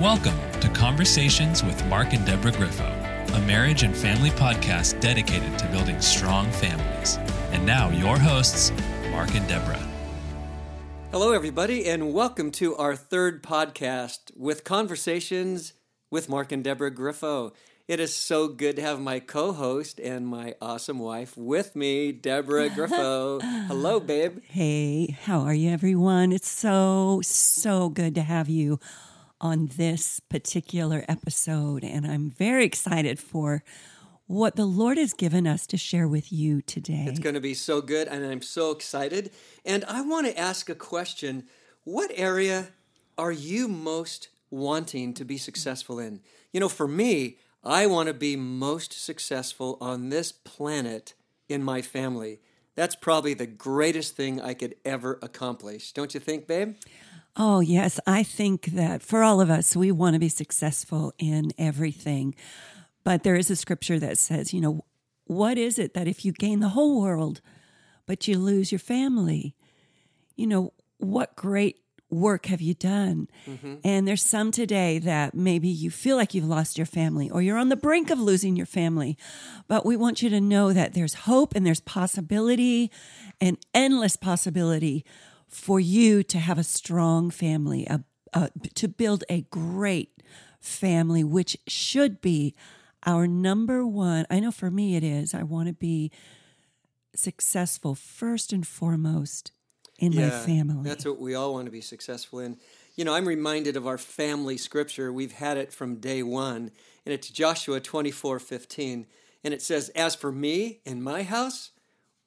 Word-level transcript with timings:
Welcome 0.00 0.36
to 0.60 0.68
Conversations 0.70 1.62
with 1.62 1.86
Mark 1.86 2.14
and 2.14 2.26
Deborah 2.26 2.50
Griffo, 2.50 3.32
a 3.32 3.38
marriage 3.42 3.84
and 3.84 3.94
family 3.94 4.30
podcast 4.30 4.98
dedicated 4.98 5.56
to 5.56 5.68
building 5.68 6.00
strong 6.00 6.50
families. 6.50 7.16
And 7.52 7.64
now, 7.64 7.90
your 7.90 8.18
hosts, 8.18 8.72
Mark 9.12 9.36
and 9.36 9.46
Deborah. 9.46 9.80
Hello, 11.12 11.30
everybody, 11.30 11.86
and 11.86 12.12
welcome 12.12 12.50
to 12.52 12.74
our 12.74 12.96
third 12.96 13.40
podcast 13.44 14.36
with 14.36 14.64
Conversations 14.64 15.74
with 16.10 16.28
Mark 16.28 16.50
and 16.50 16.64
Deborah 16.64 16.90
Griffo. 16.90 17.52
It 17.86 18.00
is 18.00 18.16
so 18.16 18.48
good 18.48 18.74
to 18.74 18.82
have 18.82 19.00
my 19.00 19.20
co 19.20 19.52
host 19.52 20.00
and 20.00 20.26
my 20.26 20.56
awesome 20.60 20.98
wife 20.98 21.36
with 21.36 21.76
me, 21.76 22.10
Deborah 22.10 22.68
Griffo. 22.68 23.40
Hello, 23.68 24.00
babe. 24.00 24.40
Hey, 24.42 25.16
how 25.22 25.42
are 25.42 25.54
you, 25.54 25.70
everyone? 25.70 26.32
It's 26.32 26.50
so, 26.50 27.20
so 27.22 27.90
good 27.90 28.16
to 28.16 28.22
have 28.22 28.48
you 28.48 28.80
on 29.44 29.70
this 29.76 30.20
particular 30.20 31.04
episode. 31.06 31.84
And 31.84 32.06
I'm 32.06 32.30
very 32.30 32.64
excited 32.64 33.20
for 33.20 33.62
what 34.26 34.56
the 34.56 34.64
Lord 34.64 34.96
has 34.96 35.12
given 35.12 35.46
us 35.46 35.66
to 35.66 35.76
share 35.76 36.08
with 36.08 36.32
you 36.32 36.62
today. 36.62 37.04
It's 37.06 37.18
going 37.18 37.34
to 37.34 37.42
be 37.42 37.52
so 37.52 37.82
good, 37.82 38.08
and 38.08 38.24
I'm 38.24 38.40
so 38.40 38.70
excited. 38.70 39.30
And 39.62 39.84
I 39.84 40.00
want 40.00 40.26
to 40.26 40.36
ask 40.36 40.70
a 40.70 40.74
question 40.74 41.44
What 41.84 42.10
area 42.14 42.68
are 43.18 43.32
you 43.32 43.68
most 43.68 44.30
wanting 44.50 45.12
to 45.12 45.24
be 45.26 45.36
successful 45.36 45.98
in? 45.98 46.20
You 46.50 46.60
know, 46.60 46.70
for 46.70 46.88
me, 46.88 47.36
I 47.62 47.86
want 47.86 48.06
to 48.06 48.14
be 48.14 48.36
most 48.36 48.94
successful 48.94 49.76
on 49.78 50.08
this 50.08 50.32
planet 50.32 51.12
in 51.50 51.62
my 51.62 51.82
family. 51.82 52.40
That's 52.76 52.96
probably 52.96 53.34
the 53.34 53.46
greatest 53.46 54.16
thing 54.16 54.40
I 54.40 54.54
could 54.54 54.74
ever 54.86 55.18
accomplish. 55.22 55.92
Don't 55.92 56.14
you 56.14 56.20
think, 56.20 56.46
babe? 56.46 56.76
Oh, 57.36 57.60
yes. 57.60 57.98
I 58.06 58.22
think 58.22 58.66
that 58.66 59.02
for 59.02 59.22
all 59.22 59.40
of 59.40 59.50
us, 59.50 59.74
we 59.74 59.90
want 59.90 60.14
to 60.14 60.20
be 60.20 60.28
successful 60.28 61.12
in 61.18 61.52
everything. 61.58 62.34
But 63.02 63.22
there 63.22 63.34
is 63.34 63.50
a 63.50 63.56
scripture 63.56 63.98
that 63.98 64.18
says, 64.18 64.54
you 64.54 64.60
know, 64.60 64.84
what 65.24 65.58
is 65.58 65.78
it 65.78 65.94
that 65.94 66.06
if 66.06 66.24
you 66.24 66.32
gain 66.32 66.60
the 66.60 66.70
whole 66.70 67.00
world, 67.00 67.40
but 68.06 68.28
you 68.28 68.38
lose 68.38 68.70
your 68.70 68.78
family? 68.78 69.56
You 70.36 70.46
know, 70.46 70.72
what 70.98 71.34
great 71.34 71.80
work 72.10 72.46
have 72.46 72.60
you 72.60 72.74
done? 72.74 73.28
Mm-hmm. 73.46 73.76
And 73.82 74.06
there's 74.06 74.22
some 74.22 74.50
today 74.52 74.98
that 75.00 75.34
maybe 75.34 75.68
you 75.68 75.90
feel 75.90 76.16
like 76.16 76.34
you've 76.34 76.44
lost 76.44 76.78
your 76.78 76.86
family 76.86 77.28
or 77.30 77.42
you're 77.42 77.58
on 77.58 77.68
the 77.68 77.76
brink 77.76 78.10
of 78.10 78.20
losing 78.20 78.54
your 78.54 78.66
family. 78.66 79.18
But 79.66 79.84
we 79.84 79.96
want 79.96 80.22
you 80.22 80.30
to 80.30 80.40
know 80.40 80.72
that 80.72 80.94
there's 80.94 81.14
hope 81.14 81.54
and 81.54 81.66
there's 81.66 81.80
possibility 81.80 82.90
and 83.40 83.58
endless 83.74 84.16
possibility 84.16 85.04
for 85.48 85.80
you 85.80 86.22
to 86.24 86.38
have 86.38 86.58
a 86.58 86.64
strong 86.64 87.30
family, 87.30 87.86
a, 87.86 88.02
a, 88.32 88.50
to 88.74 88.88
build 88.88 89.24
a 89.28 89.42
great 89.42 90.22
family, 90.60 91.22
which 91.22 91.56
should 91.66 92.20
be 92.20 92.54
our 93.06 93.26
number 93.26 93.86
one. 93.86 94.26
I 94.30 94.40
know 94.40 94.50
for 94.50 94.70
me 94.70 94.96
it 94.96 95.04
is. 95.04 95.34
I 95.34 95.42
want 95.42 95.68
to 95.68 95.74
be 95.74 96.10
successful 97.14 97.94
first 97.94 98.52
and 98.52 98.66
foremost 98.66 99.52
in 99.98 100.12
yeah, 100.12 100.28
my 100.28 100.30
family. 100.30 100.88
That's 100.88 101.04
what 101.04 101.20
we 101.20 101.34
all 101.34 101.54
want 101.54 101.66
to 101.66 101.70
be 101.70 101.80
successful 101.80 102.40
in. 102.40 102.58
You 102.96 103.04
know, 103.04 103.14
I'm 103.14 103.26
reminded 103.26 103.76
of 103.76 103.86
our 103.86 103.98
family 103.98 104.56
scripture. 104.56 105.12
We've 105.12 105.32
had 105.32 105.56
it 105.56 105.72
from 105.72 105.96
day 105.96 106.22
one, 106.22 106.70
and 107.04 107.12
it's 107.12 107.28
Joshua 107.28 107.80
24 107.80 108.38
15. 108.38 109.06
And 109.42 109.52
it 109.52 109.60
says, 109.60 109.90
As 109.90 110.14
for 110.14 110.32
me 110.32 110.80
and 110.86 111.02
my 111.02 111.22
house, 111.22 111.70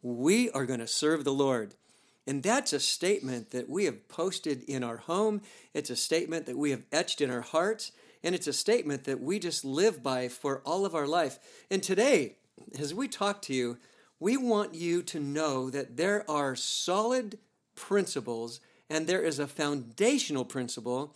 we 0.01 0.51
are 0.51 0.65
going 0.65 0.79
to 0.79 0.87
serve 0.87 1.23
the 1.23 1.33
Lord. 1.33 1.73
And 2.27 2.43
that's 2.43 2.73
a 2.73 2.79
statement 2.79 3.51
that 3.51 3.69
we 3.69 3.85
have 3.85 4.09
posted 4.09 4.63
in 4.63 4.83
our 4.83 4.97
home. 4.97 5.41
It's 5.73 5.89
a 5.89 5.95
statement 5.95 6.45
that 6.45 6.57
we 6.57 6.71
have 6.71 6.83
etched 6.91 7.21
in 7.21 7.31
our 7.31 7.41
hearts. 7.41 7.93
And 8.21 8.35
it's 8.35 8.47
a 8.47 8.53
statement 8.53 9.05
that 9.05 9.21
we 9.21 9.39
just 9.39 9.63
live 9.63 10.03
by 10.03 10.27
for 10.27 10.61
all 10.65 10.85
of 10.85 10.93
our 10.93 11.07
life. 11.07 11.39
And 11.71 11.81
today, 11.81 12.35
as 12.77 12.93
we 12.93 13.07
talk 13.07 13.41
to 13.43 13.53
you, 13.53 13.77
we 14.19 14.35
want 14.35 14.75
you 14.75 15.01
to 15.03 15.19
know 15.19 15.69
that 15.69 15.95
there 15.95 16.29
are 16.29 16.55
solid 16.55 17.37
principles 17.75 18.59
and 18.89 19.07
there 19.07 19.21
is 19.21 19.39
a 19.39 19.47
foundational 19.47 20.43
principle 20.43 21.15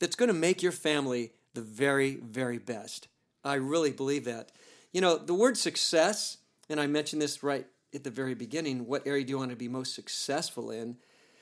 that's 0.00 0.16
going 0.16 0.28
to 0.28 0.34
make 0.34 0.62
your 0.62 0.72
family 0.72 1.32
the 1.54 1.62
very, 1.62 2.16
very 2.16 2.58
best. 2.58 3.08
I 3.44 3.54
really 3.54 3.92
believe 3.92 4.24
that. 4.24 4.52
You 4.92 5.00
know, 5.00 5.16
the 5.16 5.34
word 5.34 5.56
success, 5.56 6.38
and 6.68 6.80
I 6.80 6.86
mentioned 6.86 7.22
this 7.22 7.42
right 7.42 7.66
at 7.94 8.04
the 8.04 8.10
very 8.10 8.34
beginning 8.34 8.86
what 8.86 9.06
area 9.06 9.24
do 9.24 9.30
you 9.30 9.38
want 9.38 9.50
to 9.50 9.56
be 9.56 9.68
most 9.68 9.94
successful 9.94 10.70
in? 10.70 10.96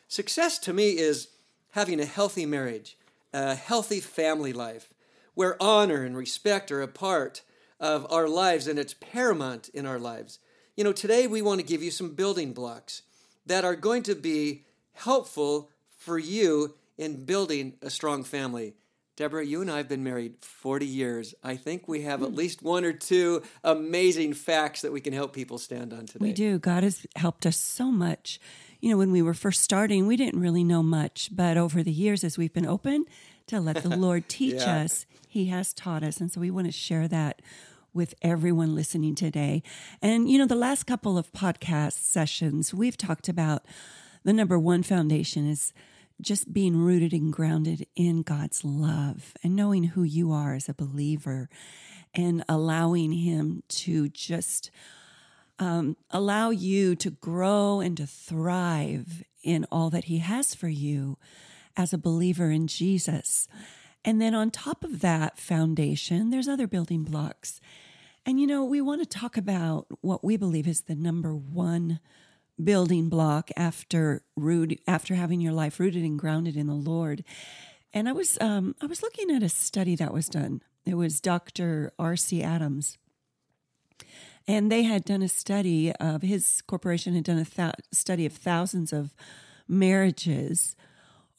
Success 0.08 0.58
to 0.60 0.72
me 0.72 0.98
is 0.98 1.28
having 1.72 2.00
a 2.00 2.04
healthy 2.04 2.46
marriage, 2.46 2.96
a 3.32 3.54
healthy 3.54 4.00
family 4.00 4.52
life, 4.52 4.92
where 5.34 5.62
honor 5.62 6.04
and 6.04 6.16
respect 6.16 6.72
are 6.72 6.82
a 6.82 6.88
part 6.88 7.42
of 7.78 8.06
our 8.10 8.28
lives 8.28 8.66
and 8.66 8.78
it's 8.78 8.94
paramount 8.94 9.68
in 9.70 9.86
our 9.86 9.98
lives. 9.98 10.38
You 10.76 10.84
know, 10.84 10.92
today 10.92 11.26
we 11.26 11.42
want 11.42 11.60
to 11.60 11.66
give 11.66 11.82
you 11.82 11.90
some 11.90 12.14
building 12.14 12.52
blocks 12.52 13.02
that 13.46 13.64
are 13.64 13.76
going 13.76 14.02
to 14.04 14.14
be 14.14 14.64
helpful 14.92 15.70
for 15.96 16.18
you 16.18 16.74
in 16.98 17.24
building 17.24 17.74
a 17.82 17.90
strong 17.90 18.24
family. 18.24 18.74
Deborah, 19.20 19.44
you 19.44 19.60
and 19.60 19.70
I 19.70 19.76
have 19.76 19.88
been 19.88 20.03
married 20.03 20.36
40 20.41 20.86
years. 20.86 21.34
I 21.44 21.54
think 21.54 21.86
we 21.86 22.00
have 22.03 22.22
at 22.22 22.31
hmm. 22.31 22.36
least 22.36 22.62
one 22.62 22.86
or 22.86 22.94
two 22.94 23.42
amazing 23.62 24.32
facts 24.32 24.81
that 24.81 24.92
we 24.92 25.03
can 25.03 25.12
help 25.12 25.34
people 25.34 25.58
stand 25.58 25.92
on 25.92 26.06
today. 26.06 26.25
We 26.25 26.32
do. 26.32 26.58
God 26.58 26.84
has 26.84 27.06
helped 27.16 27.44
us 27.44 27.59
so 27.59 27.92
much. 27.92 28.41
You 28.80 28.91
know, 28.91 28.97
when 28.97 29.12
we 29.12 29.20
were 29.20 29.34
first 29.34 29.62
starting, 29.62 30.06
we 30.06 30.16
didn't 30.16 30.41
really 30.41 30.64
know 30.64 30.82
much, 30.82 31.28
but 31.36 31.59
over 31.59 31.82
the 31.82 31.92
years, 31.92 32.25
as 32.25 32.38
we've 32.38 32.54
been 32.54 32.64
open 32.64 33.04
to 33.48 33.60
let 33.60 33.82
the 33.82 33.94
Lord 33.97 34.26
teach 34.26 34.54
yeah. 34.54 34.84
us, 34.84 35.04
He 35.28 35.47
has 35.47 35.75
taught 35.75 36.03
us. 36.03 36.19
And 36.19 36.32
so 36.32 36.41
we 36.41 36.50
want 36.50 36.69
to 36.69 36.72
share 36.72 37.06
that 37.09 37.42
with 37.92 38.14
everyone 38.22 38.75
listening 38.75 39.14
today. 39.14 39.62
And, 40.00 40.30
you 40.30 40.38
know, 40.38 40.47
the 40.47 40.54
last 40.54 40.84
couple 40.84 41.19
of 41.19 41.30
podcast 41.34 42.04
sessions, 42.04 42.72
we've 42.72 42.97
talked 42.97 43.28
about 43.28 43.66
the 44.25 44.32
number 44.32 44.59
one 44.59 44.82
foundation 44.82 45.47
is 45.47 45.75
just 46.20 46.53
being 46.53 46.76
rooted 46.76 47.12
and 47.12 47.32
grounded 47.32 47.86
in 47.97 48.22
God's 48.22 48.64
love 48.64 49.34
and 49.42 49.56
knowing 49.56 49.84
who 49.84 50.03
you 50.03 50.32
are 50.32 50.54
as 50.54 50.69
a 50.69 50.75
believer 50.75 51.48
and 52.14 52.44
allowing 52.48 53.12
Him 53.12 53.62
to 53.69 54.08
just 54.08 54.70
um, 55.59 55.97
allow 56.10 56.50
you 56.50 56.97
to 56.97 57.10
grow 57.10 57.80
and 57.80 57.97
to 57.97 58.06
thrive 58.06 59.22
in 59.42 59.66
all 59.70 59.91
that 59.91 60.04
He 60.04 60.19
has 60.19 60.54
for 60.54 60.69
you 60.69 61.19
as 61.76 61.92
a 61.92 61.98
believer 61.98 62.50
in 62.50 62.66
Jesus. 62.66 63.48
And 64.04 64.20
then 64.20 64.34
on 64.34 64.50
top 64.50 64.82
of 64.82 65.00
that 65.00 65.38
foundation, 65.38 66.30
there's 66.30 66.48
other 66.48 66.66
building 66.66 67.04
blocks. 67.04 67.60
And 68.25 68.41
you 68.41 68.47
know, 68.47 68.64
we 68.64 68.80
want 68.80 69.00
to 69.03 69.19
talk 69.19 69.36
about 69.36 69.86
what 70.00 70.25
we 70.25 70.36
believe 70.36 70.66
is 70.66 70.82
the 70.82 70.94
number 70.94 71.34
one 71.34 72.00
building 72.65 73.09
block 73.09 73.50
after 73.56 74.22
root 74.37 74.81
after 74.87 75.15
having 75.15 75.41
your 75.41 75.53
life 75.53 75.81
rooted 75.81 76.03
and 76.03 76.19
grounded 76.19 76.56
in 76.56 76.66
the 76.66 76.75
Lord. 76.75 77.25
And 77.93 78.09
I 78.09 78.12
was 78.12 78.38
um, 78.41 78.75
I 78.81 78.87
was 78.87 79.03
looking 79.03 79.31
at 79.31 79.43
a 79.43 79.48
study 79.48 79.97
that 79.97 80.12
was 80.12 80.28
done. 80.28 80.62
It 80.84 80.94
was 80.94 81.21
Dr. 81.21 81.93
R.C. 81.98 82.43
Adams. 82.43 82.98
And 84.48 84.72
they 84.72 84.82
had 84.82 85.04
done 85.04 85.22
a 85.22 85.28
study 85.28 85.93
of 85.93 86.22
his 86.22 86.62
corporation 86.62 87.15
had 87.15 87.25
done 87.25 87.38
a 87.38 87.44
th- 87.44 87.75
study 87.93 88.26
of 88.26 88.32
thousands 88.32 88.92
of 88.92 89.15
marriages 89.69 90.75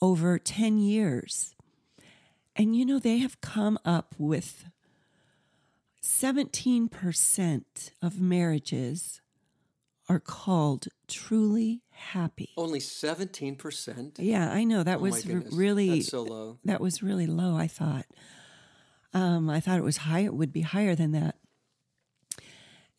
over 0.02 0.40
10 0.40 0.80
years. 0.80 1.56
And 2.56 2.76
you 2.76 2.86
know, 2.86 3.00
they 3.00 3.18
have 3.18 3.42
come 3.42 3.78
up 3.84 4.16
with 4.18 4.66
17% 6.02 7.92
of 8.02 8.22
marriages 8.22 9.22
are 10.11 10.19
called 10.19 10.89
truly 11.07 11.81
happy. 11.91 12.49
Only 12.57 12.79
17%? 12.79 14.16
Yeah, 14.19 14.51
I 14.51 14.66
know. 14.66 14.83
That 14.83 14.97
oh 14.97 15.03
was 15.03 15.25
really 15.25 15.99
That's 15.99 16.09
so 16.09 16.23
low. 16.23 16.59
That 16.66 16.81
was 16.81 17.02
really 17.02 17.28
low, 17.28 17.55
I 17.55 17.67
thought. 17.67 18.05
Um, 19.13 19.49
I 19.49 19.61
thought 19.61 19.78
it 19.78 19.84
was 19.84 19.97
high 19.97 20.19
it 20.22 20.34
would 20.34 20.52
be 20.52 20.61
higher 20.61 20.96
than 20.96 21.13
that. 21.13 21.37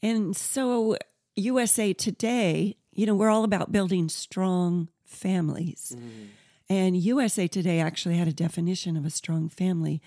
And 0.03 0.35
so 0.35 0.97
USA 1.37 1.93
Today, 1.93 2.77
you 2.93 3.05
know, 3.05 3.15
we're 3.15 3.31
all 3.31 3.45
about 3.45 3.73
building 3.73 4.09
strong 4.09 4.89
families. 5.05 5.95
Mm. 5.97 6.29
And 6.71 6.97
USA 6.97 7.47
Today 7.47 7.81
actually 7.81 8.17
had 8.17 8.29
a 8.29 8.33
definition 8.33 8.97
of 8.97 9.05
a 9.05 9.11
strong 9.11 9.51
family. 9.51 10.01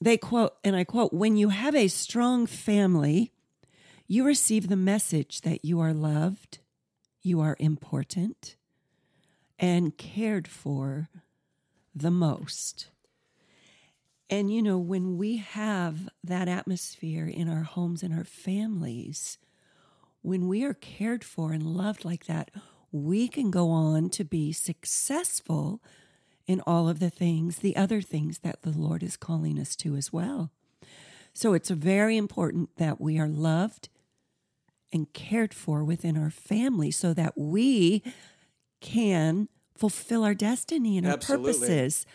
They 0.00 0.16
quote, 0.16 0.54
and 0.64 0.74
I 0.74 0.82
quote, 0.82 1.12
when 1.12 1.36
you 1.36 1.50
have 1.50 1.76
a 1.76 1.86
strong 1.86 2.46
family, 2.46 3.32
you 4.06 4.24
receive 4.24 4.68
the 4.68 4.76
message 4.76 5.40
that 5.40 5.64
you 5.64 5.80
are 5.80 5.92
loved, 5.92 6.58
you 7.22 7.40
are 7.40 7.56
important, 7.58 8.56
and 9.58 9.96
cared 9.96 10.46
for 10.46 11.08
the 11.94 12.10
most. 12.10 12.88
And 14.28 14.52
you 14.52 14.62
know, 14.62 14.78
when 14.78 15.16
we 15.16 15.36
have 15.38 16.08
that 16.22 16.48
atmosphere 16.48 17.26
in 17.26 17.48
our 17.48 17.62
homes 17.62 18.02
and 18.02 18.12
our 18.12 18.24
families, 18.24 19.38
when 20.22 20.48
we 20.48 20.64
are 20.64 20.74
cared 20.74 21.24
for 21.24 21.52
and 21.52 21.64
loved 21.64 22.04
like 22.04 22.26
that, 22.26 22.50
we 22.92 23.28
can 23.28 23.50
go 23.50 23.70
on 23.70 24.08
to 24.10 24.24
be 24.24 24.52
successful 24.52 25.80
in 26.46 26.60
all 26.60 26.88
of 26.88 27.00
the 27.00 27.10
things, 27.10 27.58
the 27.58 27.76
other 27.76 28.00
things 28.00 28.38
that 28.38 28.62
the 28.62 28.70
Lord 28.70 29.02
is 29.02 29.16
calling 29.16 29.58
us 29.58 29.74
to 29.76 29.96
as 29.96 30.12
well. 30.12 30.50
So 31.32 31.54
it's 31.54 31.70
very 31.70 32.16
important 32.16 32.70
that 32.76 33.00
we 33.00 33.18
are 33.18 33.28
loved 33.28 33.88
and 34.92 35.12
cared 35.12 35.52
for 35.52 35.84
within 35.84 36.16
our 36.16 36.30
family 36.30 36.90
so 36.90 37.12
that 37.14 37.36
we 37.36 38.02
can 38.80 39.48
fulfill 39.76 40.24
our 40.24 40.34
destiny 40.34 40.96
and 40.96 41.06
our 41.06 41.18
purposes 41.18 42.06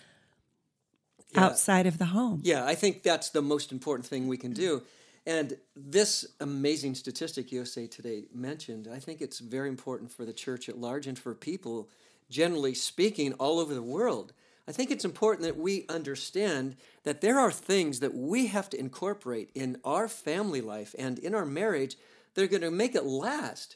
Yeah. 1.34 1.46
outside 1.46 1.86
of 1.86 1.98
the 1.98 2.06
home. 2.06 2.42
Yeah, 2.44 2.66
I 2.66 2.76
think 2.76 3.04
that's 3.04 3.30
the 3.30 3.42
most 3.42 3.72
important 3.72 4.06
thing 4.06 4.28
we 4.28 4.38
can 4.38 4.54
do. 4.54 4.84
And 5.26 5.58
this 5.76 6.26
amazing 6.40 6.96
statistic 6.96 7.52
USA 7.52 7.88
Today 7.88 8.26
mentioned, 8.34 8.88
I 8.92 9.00
think 9.00 9.22
it's 9.22 9.40
very 9.40 9.70
important 9.70 10.12
for 10.12 10.26
the 10.26 10.34
church 10.34 10.68
at 10.68 10.78
large 10.78 11.06
and 11.06 11.18
for 11.18 11.36
people, 11.36 11.90
generally 12.30 12.74
speaking, 12.74 13.34
all 13.34 13.60
over 13.60 13.74
the 13.74 13.84
world. 13.84 14.34
I 14.68 14.72
think 14.72 14.90
it's 14.90 15.06
important 15.06 15.44
that 15.44 15.58
we 15.58 15.86
understand 15.90 16.76
that 17.04 17.22
there 17.22 17.40
are 17.40 17.52
things 17.52 18.00
that 18.00 18.16
we 18.16 18.48
have 18.48 18.70
to 18.72 18.80
incorporate 18.80 19.52
in 19.54 19.78
our 19.84 20.08
family 20.08 20.62
life 20.62 20.96
and 20.98 21.20
in 21.20 21.36
our 21.36 21.46
marriage 21.46 21.98
that 22.34 22.44
are 22.44 22.48
going 22.48 22.62
to 22.62 22.72
make 22.72 22.96
it 22.96 23.06
last. 23.06 23.76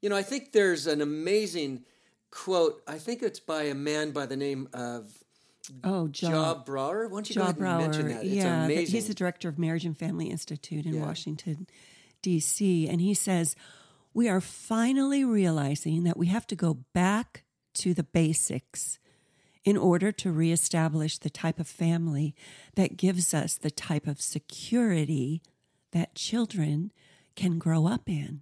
You 0.00 0.08
know, 0.08 0.16
I 0.16 0.22
think 0.22 0.52
there's 0.52 0.86
an 0.86 1.00
amazing 1.00 1.84
quote, 2.30 2.82
I 2.86 2.98
think 2.98 3.22
it's 3.22 3.40
by 3.40 3.64
a 3.64 3.74
man 3.74 4.10
by 4.10 4.26
the 4.26 4.36
name 4.36 4.68
of 4.72 5.12
Oh, 5.84 6.08
Job. 6.08 6.30
Job 6.32 6.66
Brower. 6.66 7.06
Why 7.06 7.16
don't 7.16 7.30
you 7.30 7.36
go 7.36 7.46
Job 7.46 7.60
ahead 7.60 7.72
and 7.72 7.82
mention 7.84 8.08
that? 8.08 8.24
It's 8.24 8.34
yeah, 8.34 8.64
amazing. 8.64 8.94
he's 8.94 9.06
the 9.06 9.14
director 9.14 9.48
of 9.48 9.58
Marriage 9.60 9.84
and 9.84 9.96
Family 9.96 10.26
Institute 10.28 10.86
in 10.86 10.94
Yeah. 10.94 11.02
Washington, 11.02 11.68
D.C., 12.20 12.88
and 12.88 13.00
he 13.00 13.14
says 13.14 13.54
we 14.12 14.28
are 14.28 14.40
finally 14.40 15.24
realizing 15.24 16.02
that 16.02 16.16
we 16.16 16.26
have 16.26 16.46
to 16.48 16.56
go 16.56 16.78
back 16.92 17.44
to 17.74 17.94
the 17.94 18.02
basics 18.02 18.98
in 19.64 19.76
order 19.76 20.10
to 20.10 20.32
reestablish 20.32 21.18
the 21.18 21.30
type 21.30 21.60
of 21.60 21.68
family 21.68 22.34
that 22.74 22.96
gives 22.96 23.32
us 23.32 23.54
the 23.56 23.70
type 23.70 24.08
of 24.08 24.20
security 24.20 25.42
that 25.92 26.14
children 26.16 26.90
can 27.36 27.58
grow 27.58 27.86
up 27.86 28.08
in. 28.08 28.40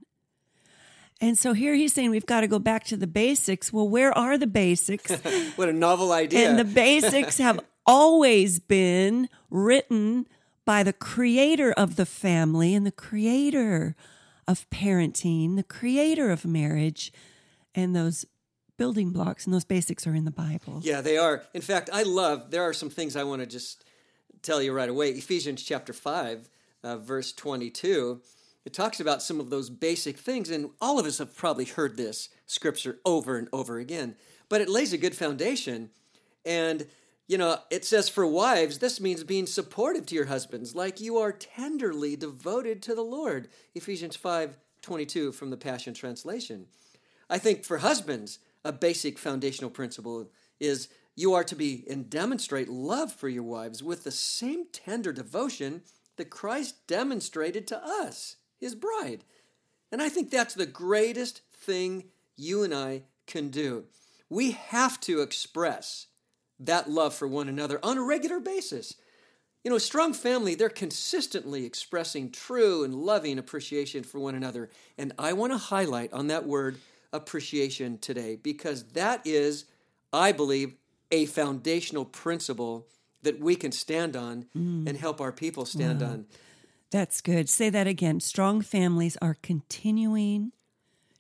And 1.20 1.37
so 1.37 1.52
here 1.52 1.75
he's 1.75 1.92
saying 1.92 2.10
we've 2.10 2.25
got 2.25 2.40
to 2.40 2.48
go 2.48 2.58
back 2.58 2.84
to 2.84 2.96
the 2.96 3.06
basics. 3.06 3.72
Well, 3.72 3.88
where 3.88 4.16
are 4.16 4.38
the 4.38 4.46
basics? 4.46 5.10
what 5.56 5.69
a 5.69 5.72
novel 5.72 6.12
idea. 6.12 6.48
And 6.48 6.58
the 6.58 6.64
basics 6.64 7.38
have 7.38 7.60
always 7.87 8.58
been 8.58 9.28
written 9.50 10.26
by 10.64 10.82
the 10.82 10.92
creator 10.92 11.72
of 11.72 11.96
the 11.96 12.06
family 12.06 12.75
and 12.75 12.87
the 12.87 12.92
creator 12.92 13.96
of 14.48 14.69
parenting, 14.70 15.56
the 15.56 15.62
creator 15.62 16.31
of 16.31 16.44
marriage, 16.44 17.12
and 17.75 17.94
those 17.94 18.25
building 18.76 19.10
blocks 19.10 19.44
and 19.44 19.52
those 19.52 19.64
basics 19.64 20.06
are 20.06 20.14
in 20.14 20.25
the 20.25 20.31
Bible. 20.31 20.81
yeah, 20.82 21.02
they 21.02 21.19
are. 21.19 21.43
In 21.52 21.60
fact, 21.60 21.90
I 21.93 22.02
love, 22.02 22.50
there 22.50 22.62
are 22.62 22.72
some 22.72 22.88
things 22.88 23.14
I 23.14 23.25
want 23.25 23.43
to 23.43 23.46
just 23.46 23.84
tell 24.40 24.62
you 24.62 24.72
right 24.72 24.88
away. 24.88 25.10
Ephesians 25.10 25.62
chapter 25.62 25.93
5, 25.93 26.48
uh, 26.82 26.96
verse 26.96 27.32
22, 27.32 28.22
it 28.64 28.72
talks 28.72 29.00
about 29.00 29.22
some 29.22 29.40
of 29.40 29.50
those 29.50 29.70
basic 29.70 30.18
things. 30.18 30.50
And 30.50 30.70
all 30.80 30.98
of 30.98 31.06
us 31.06 31.18
have 31.18 31.36
probably 31.36 31.64
heard 31.64 31.96
this 31.96 32.28
scripture 32.46 32.98
over 33.04 33.36
and 33.36 33.48
over 33.52 33.78
again, 33.78 34.16
but 34.48 34.60
it 34.60 34.68
lays 34.68 34.92
a 34.92 34.98
good 34.98 35.14
foundation. 35.14 35.90
And, 36.44 36.86
you 37.26 37.38
know, 37.38 37.58
it 37.70 37.84
says 37.84 38.08
for 38.08 38.26
wives, 38.26 38.78
this 38.78 39.00
means 39.00 39.24
being 39.24 39.46
supportive 39.46 40.06
to 40.06 40.14
your 40.14 40.26
husbands, 40.26 40.74
like 40.74 41.00
you 41.00 41.18
are 41.18 41.32
tenderly 41.32 42.16
devoted 42.16 42.82
to 42.82 42.94
the 42.94 43.02
Lord. 43.02 43.48
Ephesians 43.74 44.16
5 44.16 44.56
22 44.82 45.32
from 45.32 45.50
the 45.50 45.58
Passion 45.58 45.92
Translation. 45.92 46.66
I 47.28 47.36
think 47.36 47.64
for 47.64 47.78
husbands, 47.78 48.38
a 48.64 48.72
basic 48.72 49.18
foundational 49.18 49.70
principle 49.70 50.30
is 50.58 50.88
you 51.16 51.34
are 51.34 51.44
to 51.44 51.54
be 51.54 51.84
and 51.88 52.08
demonstrate 52.08 52.68
love 52.68 53.12
for 53.12 53.28
your 53.28 53.42
wives 53.42 53.82
with 53.82 54.04
the 54.04 54.10
same 54.10 54.66
tender 54.72 55.12
devotion 55.12 55.82
that 56.16 56.30
Christ 56.30 56.86
demonstrated 56.86 57.66
to 57.68 57.82
us, 57.84 58.36
his 58.60 58.74
bride. 58.74 59.24
And 59.90 60.00
I 60.00 60.08
think 60.08 60.30
that's 60.30 60.54
the 60.54 60.66
greatest 60.66 61.42
thing 61.52 62.04
you 62.36 62.62
and 62.62 62.74
I 62.74 63.02
can 63.26 63.48
do. 63.48 63.84
We 64.28 64.52
have 64.52 65.00
to 65.00 65.20
express 65.20 66.06
that 66.60 66.90
love 66.90 67.14
for 67.14 67.26
one 67.26 67.48
another 67.48 67.80
on 67.82 67.98
a 67.98 68.02
regular 68.02 68.38
basis. 68.38 68.94
You 69.64 69.70
know, 69.70 69.76
a 69.76 69.80
strong 69.80 70.14
family, 70.14 70.54
they're 70.54 70.68
consistently 70.68 71.66
expressing 71.66 72.30
true 72.30 72.84
and 72.84 72.94
loving 72.94 73.38
appreciation 73.38 74.04
for 74.04 74.18
one 74.18 74.34
another. 74.34 74.70
And 74.96 75.12
I 75.18 75.32
want 75.32 75.52
to 75.52 75.58
highlight 75.58 76.12
on 76.12 76.28
that 76.28 76.46
word 76.46 76.78
appreciation 77.12 77.98
today 77.98 78.36
because 78.36 78.84
that 78.92 79.20
is, 79.26 79.64
I 80.12 80.32
believe, 80.32 80.74
a 81.10 81.26
foundational 81.26 82.04
principle 82.04 82.86
that 83.22 83.40
we 83.40 83.56
can 83.56 83.72
stand 83.72 84.16
on 84.16 84.46
mm. 84.56 84.88
and 84.88 84.96
help 84.96 85.20
our 85.20 85.32
people 85.32 85.66
stand 85.66 86.02
on 86.02 86.26
That's 86.90 87.20
good. 87.20 87.48
Say 87.48 87.70
that 87.70 87.87
again. 87.87 88.20
Strong 88.20 88.62
families 88.62 89.16
are 89.22 89.37
continuing. 89.42 90.52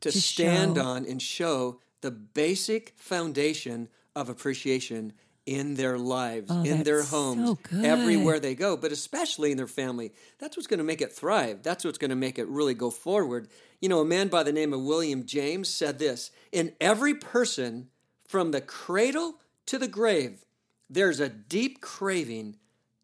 to, 0.00 0.10
To 0.10 0.20
stand 0.20 0.76
show. 0.76 0.82
on 0.82 1.06
and 1.06 1.20
show 1.20 1.80
the 2.00 2.10
basic 2.10 2.94
foundation 2.96 3.88
of 4.16 4.28
appreciation 4.28 5.12
in 5.46 5.74
their 5.74 5.98
lives, 5.98 6.50
Oh, 6.50 6.62
in 6.62 6.82
their 6.82 7.02
homes, 7.02 7.58
so 7.70 7.80
everywhere 7.82 8.38
they 8.38 8.54
go, 8.54 8.76
but 8.76 8.92
especially 8.92 9.50
in 9.50 9.56
their 9.56 9.66
family. 9.66 10.12
That's 10.38 10.56
what's 10.56 10.66
going 10.66 10.78
to 10.78 10.84
make 10.84 11.00
it 11.00 11.12
thrive. 11.12 11.62
That's 11.62 11.84
what's 11.84 11.98
going 11.98 12.10
to 12.10 12.16
make 12.16 12.38
it 12.38 12.46
really 12.48 12.74
go 12.74 12.90
forward. 12.90 13.48
You 13.80 13.88
know, 13.88 14.00
a 14.00 14.04
man 14.04 14.28
by 14.28 14.42
the 14.42 14.52
name 14.52 14.72
of 14.72 14.82
William 14.82 15.24
James 15.26 15.68
said 15.68 15.98
this 15.98 16.30
In 16.52 16.72
every 16.80 17.14
person, 17.14 17.88
from 18.28 18.50
the 18.52 18.60
cradle 18.60 19.36
to 19.66 19.78
the 19.78 19.88
grave, 19.88 20.44
there's 20.88 21.20
a 21.20 21.28
deep 21.28 21.80
craving 21.80 22.56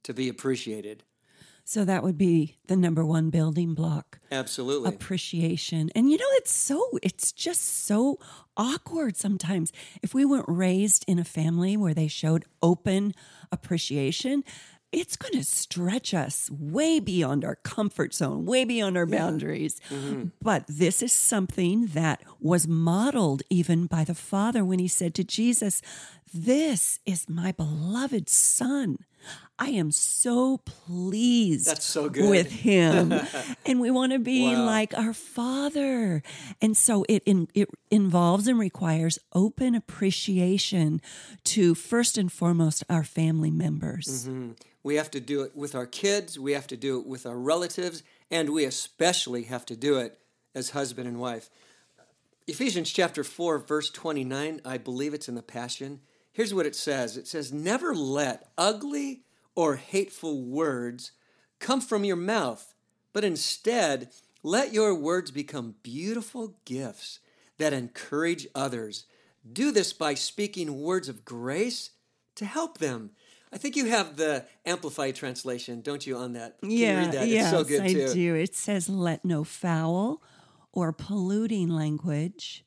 to 0.04 0.12
be 0.14 0.28
appreciated. 0.28 1.02
So 1.68 1.84
that 1.84 2.04
would 2.04 2.16
be 2.16 2.58
the 2.68 2.76
number 2.76 3.04
one 3.04 3.28
building 3.30 3.74
block. 3.74 4.20
Absolutely. 4.30 4.88
appreciation. 4.88 5.90
And 5.96 6.12
you 6.12 6.16
know, 6.16 6.24
it's 6.34 6.52
so, 6.52 6.96
it's 7.02 7.32
just 7.32 7.84
so 7.86 8.20
awkward 8.56 9.16
sometimes. 9.16 9.72
If 10.00 10.14
we 10.14 10.24
weren't 10.24 10.48
raised 10.48 11.04
in 11.08 11.18
a 11.18 11.24
family 11.24 11.76
where 11.76 11.92
they 11.92 12.06
showed 12.06 12.44
open 12.62 13.14
appreciation, 13.50 14.44
it's 14.92 15.16
going 15.16 15.34
to 15.34 15.42
stretch 15.42 16.14
us 16.14 16.48
way 16.52 17.00
beyond 17.00 17.44
our 17.44 17.56
comfort 17.56 18.14
zone, 18.14 18.46
way 18.46 18.64
beyond 18.64 18.96
our 18.96 19.04
boundaries. 19.04 19.80
Mm-hmm. 19.90 20.26
But 20.40 20.64
this 20.68 21.02
is 21.02 21.12
something 21.12 21.86
that 21.88 22.22
was 22.38 22.68
modeled 22.68 23.42
even 23.50 23.86
by 23.86 24.04
the 24.04 24.14
Father 24.14 24.64
when 24.64 24.78
he 24.78 24.86
said 24.86 25.16
to 25.16 25.24
Jesus, 25.24 25.82
This 26.32 27.00
is 27.04 27.28
my 27.28 27.50
beloved 27.50 28.28
Son. 28.28 28.98
I 29.58 29.70
am 29.70 29.90
so 29.90 30.58
pleased 30.58 31.66
That's 31.66 31.84
so 31.86 32.08
good. 32.10 32.28
with 32.28 32.50
him. 32.52 33.12
and 33.66 33.80
we 33.80 33.90
want 33.90 34.12
to 34.12 34.18
be 34.18 34.52
Wow. 34.54 34.66
like 34.66 34.96
our 34.96 35.14
Father. 35.14 36.22
And 36.60 36.76
so 36.76 37.04
it, 37.08 37.22
in, 37.24 37.48
it 37.54 37.70
involves 37.90 38.46
and 38.46 38.58
requires 38.58 39.18
open 39.32 39.74
appreciation 39.74 41.00
to 41.44 41.74
first 41.74 42.18
and 42.18 42.30
foremost 42.30 42.84
our 42.90 43.04
family 43.04 43.50
members. 43.50 44.28
Mm-hmm. 44.28 44.52
We 44.82 44.96
have 44.96 45.10
to 45.12 45.20
do 45.20 45.40
it 45.42 45.56
with 45.56 45.74
our 45.74 45.86
kids, 45.86 46.38
we 46.38 46.52
have 46.52 46.66
to 46.68 46.76
do 46.76 47.00
it 47.00 47.06
with 47.06 47.26
our 47.26 47.36
relatives, 47.38 48.02
and 48.30 48.50
we 48.50 48.64
especially 48.64 49.44
have 49.44 49.66
to 49.66 49.76
do 49.76 49.98
it 49.98 50.18
as 50.54 50.70
husband 50.70 51.08
and 51.08 51.18
wife. 51.18 51.50
Ephesians 52.46 52.92
chapter 52.92 53.24
4, 53.24 53.58
verse 53.58 53.90
29, 53.90 54.60
I 54.64 54.78
believe 54.78 55.12
it's 55.14 55.28
in 55.28 55.34
the 55.34 55.42
Passion. 55.42 56.00
Here's 56.32 56.54
what 56.54 56.66
it 56.66 56.76
says 56.76 57.16
it 57.16 57.26
says, 57.26 57.52
Never 57.52 57.94
let 57.94 58.48
ugly 58.56 59.22
or 59.56 59.76
hateful 59.76 60.42
words 60.42 61.10
come 61.58 61.80
from 61.80 62.04
your 62.04 62.16
mouth, 62.16 62.74
but 63.12 63.24
instead 63.24 64.10
let 64.42 64.72
your 64.72 64.94
words 64.94 65.32
become 65.32 65.74
beautiful 65.82 66.58
gifts 66.64 67.18
that 67.58 67.72
encourage 67.72 68.46
others. 68.54 69.06
Do 69.50 69.72
this 69.72 69.92
by 69.92 70.14
speaking 70.14 70.80
words 70.80 71.08
of 71.08 71.24
grace 71.24 71.90
to 72.36 72.44
help 72.44 72.78
them. 72.78 73.10
I 73.52 73.58
think 73.58 73.76
you 73.76 73.86
have 73.86 74.16
the 74.16 74.44
Amplified 74.66 75.14
translation, 75.14 75.80
don't 75.80 76.06
you, 76.06 76.16
on 76.16 76.34
that? 76.34 76.60
Can 76.60 76.70
you 76.70 76.86
read 76.86 77.12
that? 77.12 77.22
It's 77.22 77.32
yes, 77.32 77.50
so 77.50 77.64
good 77.64 77.80
I 77.80 77.92
too. 77.92 78.12
do. 78.12 78.34
It 78.34 78.54
says, 78.54 78.88
"Let 78.88 79.24
no 79.24 79.44
foul 79.44 80.22
or 80.72 80.92
polluting 80.92 81.68
language, 81.68 82.64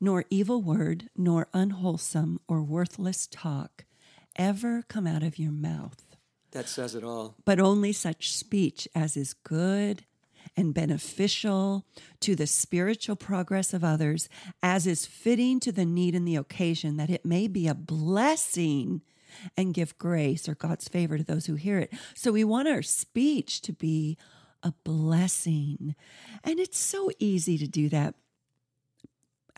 nor 0.00 0.24
evil 0.30 0.62
word, 0.62 1.10
nor 1.16 1.48
unwholesome 1.52 2.40
or 2.48 2.62
worthless 2.62 3.28
talk, 3.30 3.84
ever 4.40 4.82
come 4.88 5.06
out 5.06 5.22
of 5.22 5.38
your 5.38 5.52
mouth." 5.52 6.04
That 6.52 6.68
says 6.68 6.94
it 6.94 7.04
all. 7.04 7.36
but 7.44 7.60
only 7.60 7.92
such 7.92 8.32
speech 8.32 8.88
as 8.94 9.16
is 9.16 9.34
good 9.34 10.04
and 10.56 10.74
beneficial 10.74 11.84
to 12.18 12.34
the 12.34 12.46
spiritual 12.46 13.14
progress 13.14 13.72
of 13.72 13.84
others, 13.84 14.28
as 14.62 14.86
is 14.86 15.06
fitting 15.06 15.60
to 15.60 15.70
the 15.70 15.84
need 15.84 16.14
and 16.14 16.26
the 16.26 16.36
occasion, 16.36 16.96
that 16.96 17.10
it 17.10 17.24
may 17.24 17.46
be 17.46 17.68
a 17.68 17.74
blessing 17.74 19.02
and 19.56 19.74
give 19.74 19.96
grace 19.98 20.48
or 20.48 20.54
God's 20.56 20.88
favor 20.88 21.16
to 21.16 21.24
those 21.24 21.46
who 21.46 21.54
hear 21.54 21.78
it. 21.78 21.92
So 22.14 22.32
we 22.32 22.42
want 22.42 22.66
our 22.68 22.82
speech 22.82 23.60
to 23.62 23.72
be 23.72 24.18
a 24.62 24.72
blessing. 24.82 25.94
And 26.42 26.58
it's 26.58 26.80
so 26.80 27.10
easy 27.18 27.56
to 27.58 27.68
do 27.68 27.88
that. 27.90 28.16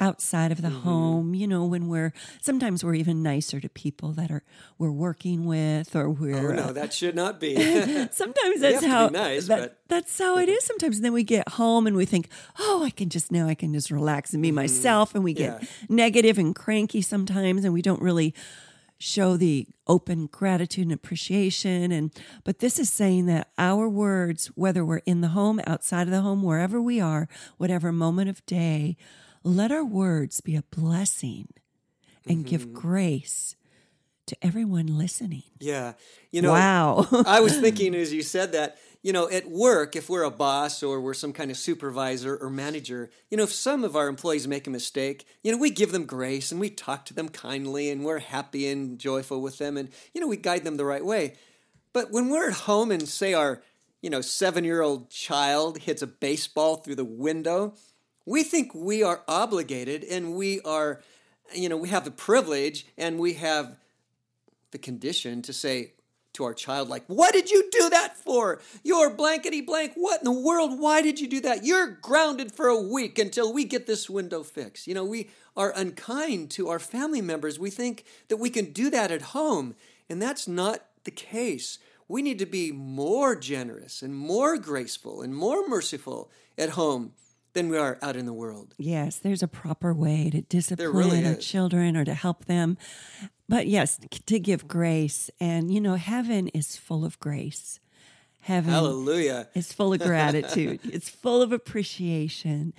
Outside 0.01 0.51
of 0.53 0.63
the 0.63 0.69
Mm-hmm. 0.69 0.81
home, 0.89 1.35
you 1.35 1.47
know, 1.47 1.65
when 1.67 1.89
we're 1.89 2.13
sometimes 2.41 2.83
we're 2.83 2.95
even 2.95 3.23
nicer 3.23 3.61
to 3.61 3.69
people 3.69 4.13
that 4.13 4.31
are 4.31 4.43
we're 4.79 4.91
working 4.91 5.45
with 5.45 5.95
or 5.95 6.09
we're 6.09 6.51
oh, 6.51 6.55
no, 6.55 6.63
uh, 6.65 6.73
that 6.73 6.93
should 6.93 7.15
not 7.15 7.39
be. 7.41 7.55
sometimes 8.13 8.61
that's 8.61 8.75
have 8.75 8.81
to 8.81 8.87
be 8.87 8.91
how 8.91 9.09
nice, 9.09 9.47
that- 9.49 9.61
but- 9.61 9.79
that's 9.89 10.19
how 10.19 10.39
it 10.39 10.49
is 10.49 10.65
sometimes 10.65 10.97
and 10.97 11.05
then 11.05 11.13
we 11.13 11.23
get 11.23 11.47
home 11.51 11.87
and 11.87 11.95
we 11.95 12.07
think 12.07 12.29
oh 12.59 12.83
i 12.83 12.89
can 12.89 13.11
just 13.11 13.31
now 13.31 13.47
i 13.47 13.55
can 13.55 13.75
just 13.75 13.91
relax 13.91 14.33
and 14.33 14.43
be 14.43 14.51
myself 14.51 15.15
and 15.15 15.23
we 15.23 15.35
get 15.35 15.57
Mm-hmm. 15.57 15.65
Yeah. 15.93 15.97
negative 15.97 16.39
and 16.39 16.55
cranky 16.55 17.03
sometimes 17.03 17.63
and 17.65 17.75
we 17.75 17.83
don't 17.83 18.01
really 18.01 18.35
show 18.97 19.37
the 19.37 19.67
open 19.87 20.29
gratitude 20.29 20.85
and 20.85 20.93
appreciation 20.93 21.93
and 21.93 22.11
but 22.45 22.61
this 22.61 22.79
is 22.79 22.89
saying 22.89 23.27
that 23.27 23.49
our 23.59 23.87
words 23.89 24.47
whether 24.55 24.83
we're 24.85 25.03
in 25.05 25.21
the 25.21 25.29
home 25.29 25.61
outside 25.67 26.03
of 26.07 26.11
the 26.11 26.23
home 26.23 26.43
wherever 26.43 26.81
we 26.81 26.99
are 26.99 27.29
whatever 27.59 27.93
moment 27.93 28.31
of 28.31 28.45
day 28.47 28.97
let 29.45 29.73
our 29.73 29.85
words 29.85 30.41
be 30.41 30.57
a 30.57 30.63
blessing 30.71 31.49
and 32.27 32.39
Mm-hmm. 32.39 32.49
give 32.49 32.73
grace 32.73 33.57
to 34.27 34.37
everyone 34.43 34.87
listening 34.87 35.43
yeah. 35.59 35.95
You 36.31 36.43
know, 36.43 36.53
wow 36.53 37.07
I 37.27 37.41
was 37.41 37.59
thinking 37.59 37.95
as 37.95 38.13
you 38.13 38.23
said 38.23 38.53
that, 38.53 38.79
you 39.03 39.13
know, 39.13 39.29
at 39.29 39.51
work, 39.51 39.97
if 39.97 40.09
we're 40.09 40.23
a 40.23 40.31
boss 40.31 40.83
or 40.85 41.01
we're 41.01 41.13
some 41.15 41.33
kind 41.33 41.51
of 41.51 41.57
supervisor 41.57 42.37
or 42.37 42.49
manager, 42.49 43.11
you 43.31 43.37
know, 43.37 43.43
if 43.43 43.53
some 43.53 43.83
of 43.83 43.97
our 43.97 44.07
employees 44.07 44.47
make 44.47 44.69
a 44.69 44.71
mistake, 44.71 45.27
you 45.43 45.51
know, 45.51 45.59
we 45.59 45.71
give 45.71 45.91
them 45.91 46.07
grace 46.07 46.53
and 46.53 46.61
we 46.61 46.71
talk 46.71 47.05
to 47.07 47.15
them 47.15 47.29
kindly 47.29 47.91
and 47.91 48.05
we're 48.05 48.21
happy 48.21 48.69
and 48.69 49.01
joyful 49.01 49.43
with 49.43 49.59
them 49.59 49.77
and, 49.77 49.89
you 50.15 50.21
know, 50.21 50.29
we 50.29 50.37
guide 50.37 50.63
them 50.63 50.77
the 50.77 50.85
right 50.85 51.05
way. 51.05 51.35
But 51.93 52.13
when 52.13 52.31
we're 52.31 52.49
at 52.51 52.55
home 52.55 52.93
and 52.93 53.09
say 53.09 53.35
our, 53.35 53.61
you 54.01 54.09
know, 54.11 54.21
seven 54.21 54.63
year 54.63 54.83
old 54.83 55.11
child 55.11 55.79
hits 55.79 56.03
a 56.03 56.07
baseball 56.07 56.77
through 56.77 56.95
the 56.95 57.05
window, 57.05 57.75
we 58.27 58.43
think 58.43 58.75
we 58.75 59.03
are 59.03 59.23
obligated 59.27 60.05
and 60.05 60.35
we 60.35 60.61
are, 60.61 61.01
you 61.55 61.69
know, 61.69 61.77
we 61.77 61.89
have 61.89 62.05
the 62.05 62.11
privilege 62.11 62.87
and 62.97 63.19
we 63.19 63.35
have 63.35 63.79
the 64.71 64.79
condition 64.79 65.43
to 65.43 65.53
say 65.53 65.93
to 66.35 66.45
our 66.45 66.55
child, 66.55 66.89
like, 66.89 67.05
what 67.09 67.35
did 67.35 67.51
you 67.51 67.69
do 67.71 67.91
that 67.91 68.17
for? 68.17 68.61
You're 68.83 69.11
blankety 69.11 69.61
blank. 69.61 69.93
What 69.97 70.21
in 70.21 70.25
the 70.25 70.33
world? 70.33 70.81
Why 70.81 71.03
did 71.03 71.21
you 71.21 71.29
do 71.29 71.41
that? 71.43 71.65
You're 71.65 71.89
grounded 71.89 72.53
for 72.53 72.69
a 72.69 72.81
week 72.81 73.19
until 73.19 73.53
we 73.53 73.65
get 73.65 73.87
this 73.87 74.09
window 74.09 74.43
fixed. 74.43 74.87
You 74.87 74.95
know, 74.95 75.05
we 75.05 75.29
are 75.57 75.73
unkind 75.77 76.51
to 76.53 76.69
our 76.69 76.79
family 76.79 77.21
members. 77.21 77.59
We 77.59 77.71
think 77.71 78.05
that 78.29 78.39
we 78.39 78.49
can 78.49 78.73
do 78.73 78.89
that 78.91 79.11
at 79.11 79.23
home, 79.23 79.75
and 80.09 80.23
that's 80.23 80.49
not 80.49 80.87
the 81.05 81.11
case. 81.11 81.79
We 82.09 82.23
need 82.23 82.39
to 82.39 82.47
be 82.47 82.73
more 82.73 83.37
generous 83.37 84.01
and 84.01 84.15
more 84.15 84.57
graceful 84.57 85.21
and 85.21 85.35
more 85.35 85.69
merciful 85.69 86.31
at 86.57 86.71
home 86.71 87.13
than 87.55 87.69
we 87.69 87.79
are 87.79 87.99
out 88.03 88.17
in 88.17 88.27
the 88.27 88.33
world. 88.33 88.75
Yes, 88.79 89.19
there's 89.19 89.43
a 89.43 89.49
proper 89.49 89.93
way 89.93 90.31
to 90.31 90.43
discipline 90.43 90.93
really 90.93 91.27
our 91.27 91.35
children 91.35 91.97
or 91.97 92.05
to 92.05 92.15
help 92.15 92.47
them. 92.47 92.79
But 93.49 93.67
yes, 93.67 94.01
to 94.27 94.39
give 94.39 94.67
grace. 94.67 95.31
And, 95.39 95.73
you 95.73 95.81
know, 95.81 95.97
heaven 95.97 96.49
is 96.49 96.77
full 96.77 97.05
of 97.05 97.19
grace. 97.21 97.81
Heaven 98.41 98.73
Hallelujah. 98.73 99.49
is 99.55 99.73
full 99.73 99.93
of 99.93 100.01
gratitude, 100.01 100.81
it's 100.85 101.09
full 101.09 101.43
of 101.43 101.53
appreciation. 101.53 102.73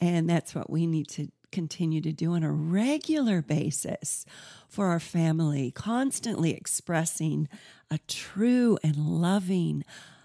And 0.00 0.28
that's 0.30 0.54
what 0.54 0.70
we 0.70 0.86
need 0.86 1.08
to 1.08 1.28
continue 1.50 2.00
to 2.02 2.12
do 2.12 2.34
on 2.34 2.42
a 2.42 2.52
regular 2.52 3.42
basis 3.42 4.24
for 4.68 4.88
our 4.88 5.00
family, 5.00 5.70
constantly 5.70 6.52
expressing 6.52 7.48
a 7.90 7.98
true 8.06 8.78
and 8.84 8.96
loving 8.96 9.82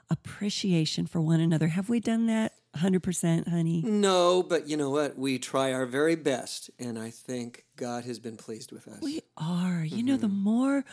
appreciation 0.10 1.08
for 1.08 1.22
one 1.22 1.40
another. 1.40 1.70
Have 1.70 1.90
we 1.90 2.00
done 2.00 2.28
that 2.28 2.54
100%, 2.76 3.48
honey? 3.48 3.82
No, 3.86 4.44
but 4.44 4.68
you 4.68 4.78
know 4.78 4.90
what? 4.90 5.18
We 5.18 5.38
try 5.40 5.74
our 5.74 5.86
very 5.86 6.16
best, 6.16 6.70
and 6.80 6.98
I 6.98 7.10
think 7.10 7.66
God 7.76 8.06
has 8.06 8.20
been 8.20 8.38
pleased 8.38 8.72
with 8.72 8.88
us. 8.88 9.00
We 9.02 9.22
are. 9.38 9.84
You 9.84 10.04
know, 10.04 10.18
the 10.18 10.28
mm-hmm. 10.28 10.38
more 10.38 10.86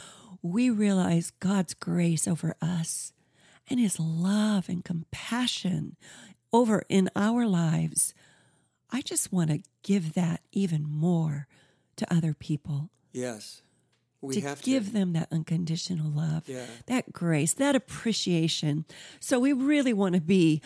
we 0.43 0.71
realize 0.71 1.33
God's 1.41 1.75
grace 1.75 2.27
over 2.29 2.55
us 2.61 3.13
and 3.69 3.79
his 3.81 3.99
love 4.01 4.69
and 4.69 4.85
compassion 4.85 5.97
over 6.53 6.83
in 6.89 7.09
our 7.15 7.47
lives, 7.47 8.15
I 8.91 9.03
just 9.03 9.33
want 9.33 9.51
to 9.51 9.61
give 9.83 10.15
that 10.15 10.41
even 10.53 10.85
more 10.89 11.47
to 11.97 12.13
other 12.13 12.35
people. 12.35 12.91
yes, 13.13 13.63
we 14.23 14.35
to 14.35 14.41
have 14.43 14.61
give 14.61 14.89
to. 14.89 14.93
them 14.93 15.13
that 15.15 15.29
unconditional 15.33 16.11
love, 16.11 16.47
Yeah. 16.47 16.67
that 16.87 17.11
grace, 17.11 17.55
that 17.55 17.75
appreciation. 17.75 18.85
So 19.19 19.39
we 19.41 19.55
really 19.55 19.95
want 19.95 20.15
to 20.15 20.21
be 20.21 20.61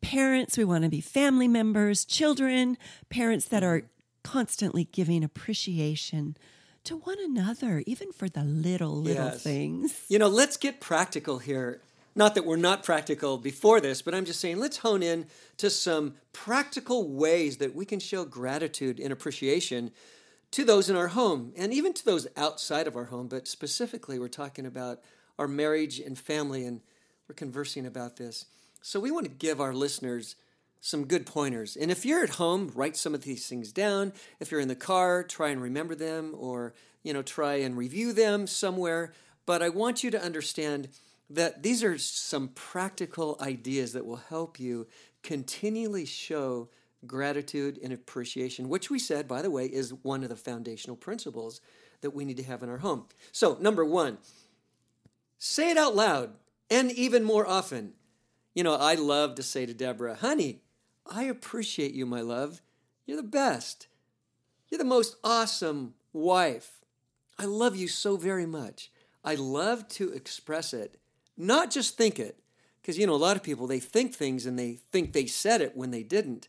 parents, 0.00 0.56
we 0.58 0.64
want 0.64 0.84
to 0.84 0.90
be 0.90 1.00
family 1.00 1.48
members, 1.48 2.04
children, 2.04 2.76
parents 3.08 3.46
that 3.46 3.62
are 3.62 3.82
constantly 4.22 4.84
giving 4.84 5.24
appreciation 5.24 6.36
to 6.84 6.96
one 6.96 7.18
another, 7.20 7.82
even 7.86 8.12
for 8.12 8.28
the 8.28 8.42
little, 8.44 8.96
little 8.96 9.26
Yes. 9.26 9.42
things. 9.42 9.94
You 10.08 10.18
know, 10.18 10.28
let's 10.28 10.56
get 10.56 10.80
practical 10.80 11.38
here. 11.38 11.80
Not 12.14 12.34
that 12.34 12.44
we're 12.44 12.56
not 12.56 12.82
practical 12.82 13.38
before 13.38 13.80
this, 13.80 14.02
but 14.02 14.14
I'm 14.14 14.24
just 14.24 14.40
saying 14.40 14.58
let's 14.58 14.78
hone 14.78 15.02
in 15.02 15.26
to 15.58 15.70
some 15.70 16.14
practical 16.32 17.08
ways 17.08 17.58
that 17.58 17.74
we 17.74 17.84
can 17.84 18.00
show 18.00 18.24
gratitude 18.24 18.98
and 18.98 19.12
appreciation 19.12 19.92
to 20.50 20.64
those 20.64 20.90
in 20.90 20.96
our 20.96 21.08
home 21.08 21.52
and 21.56 21.72
even 21.72 21.92
to 21.94 22.04
those 22.04 22.26
outside 22.36 22.86
of 22.88 22.96
our 22.96 23.04
home. 23.04 23.28
But 23.28 23.46
specifically, 23.46 24.18
we're 24.18 24.28
talking 24.28 24.66
about 24.66 25.00
our 25.38 25.46
marriage 25.46 26.00
and 26.00 26.18
family, 26.18 26.64
and 26.64 26.80
we're 27.28 27.34
conversing 27.34 27.86
about 27.86 28.16
this. 28.16 28.46
So 28.82 29.00
we 29.00 29.10
want 29.10 29.26
to 29.26 29.30
give 29.30 29.60
our 29.60 29.74
listeners 29.74 30.36
some 30.80 31.06
good 31.06 31.26
pointers. 31.26 31.76
And 31.76 31.90
if 31.90 32.06
you're 32.06 32.24
at 32.24 32.30
home, 32.30 32.72
write 32.74 32.96
some 32.96 33.14
of 33.14 33.22
these 33.22 33.46
things 33.46 33.72
down. 33.72 34.12
If 34.40 34.50
you're 34.50 34.60
in 34.60 34.68
the 34.68 34.74
car, 34.74 35.22
try 35.22 35.50
and 35.50 35.60
remember 35.60 35.94
them 35.94 36.34
or, 36.36 36.72
you 37.02 37.12
know, 37.12 37.22
try 37.22 37.56
and 37.56 37.76
review 37.76 38.12
them 38.12 38.46
somewhere. 38.46 39.12
But 39.44 39.62
I 39.62 39.68
want 39.68 40.02
you 40.02 40.10
to 40.12 40.22
understand 40.22 40.88
that 41.28 41.62
these 41.62 41.84
are 41.84 41.98
some 41.98 42.48
practical 42.48 43.36
ideas 43.40 43.92
that 43.92 44.06
will 44.06 44.16
help 44.16 44.58
you 44.58 44.86
continually 45.22 46.06
show 46.06 46.68
gratitude 47.06 47.78
and 47.82 47.92
appreciation, 47.92 48.68
which 48.68 48.90
we 48.90 48.98
said, 48.98 49.28
by 49.28 49.42
the 49.42 49.50
way, 49.50 49.66
is 49.66 49.94
one 50.02 50.22
of 50.22 50.28
the 50.28 50.36
foundational 50.36 50.96
principles 50.96 51.60
that 52.00 52.10
we 52.10 52.24
need 52.24 52.36
to 52.38 52.42
have 52.42 52.62
in 52.62 52.68
our 52.68 52.78
home. 52.78 53.06
So, 53.32 53.58
number 53.60 53.84
one, 53.84 54.18
say 55.38 55.70
it 55.70 55.76
out 55.76 55.94
loud 55.94 56.32
and 56.70 56.90
even 56.92 57.22
more 57.24 57.46
often. 57.46 57.92
You 58.54 58.64
know, 58.64 58.74
I 58.74 58.94
love 58.94 59.36
to 59.36 59.42
say 59.42 59.66
to 59.66 59.74
Deborah, 59.74 60.16
honey, 60.16 60.60
I 61.06 61.24
appreciate 61.24 61.94
you, 61.94 62.06
my 62.06 62.20
love. 62.20 62.60
You're 63.06 63.16
the 63.16 63.22
best. 63.22 63.86
You're 64.68 64.78
the 64.78 64.84
most 64.84 65.16
awesome 65.22 65.94
wife. 66.12 66.72
I 67.38 67.44
love 67.44 67.76
you 67.76 67.88
so 67.88 68.16
very 68.16 68.46
much. 68.46 68.90
I 69.24 69.34
love 69.34 69.88
to 69.88 70.10
express 70.12 70.72
it, 70.72 70.98
not 71.36 71.70
just 71.70 71.96
think 71.96 72.18
it. 72.18 72.38
Because, 72.80 72.98
you 72.98 73.06
know, 73.06 73.14
a 73.14 73.16
lot 73.16 73.36
of 73.36 73.42
people, 73.42 73.66
they 73.66 73.78
think 73.78 74.14
things 74.14 74.46
and 74.46 74.58
they 74.58 74.78
think 74.90 75.12
they 75.12 75.26
said 75.26 75.60
it 75.60 75.76
when 75.76 75.90
they 75.90 76.02
didn't. 76.02 76.48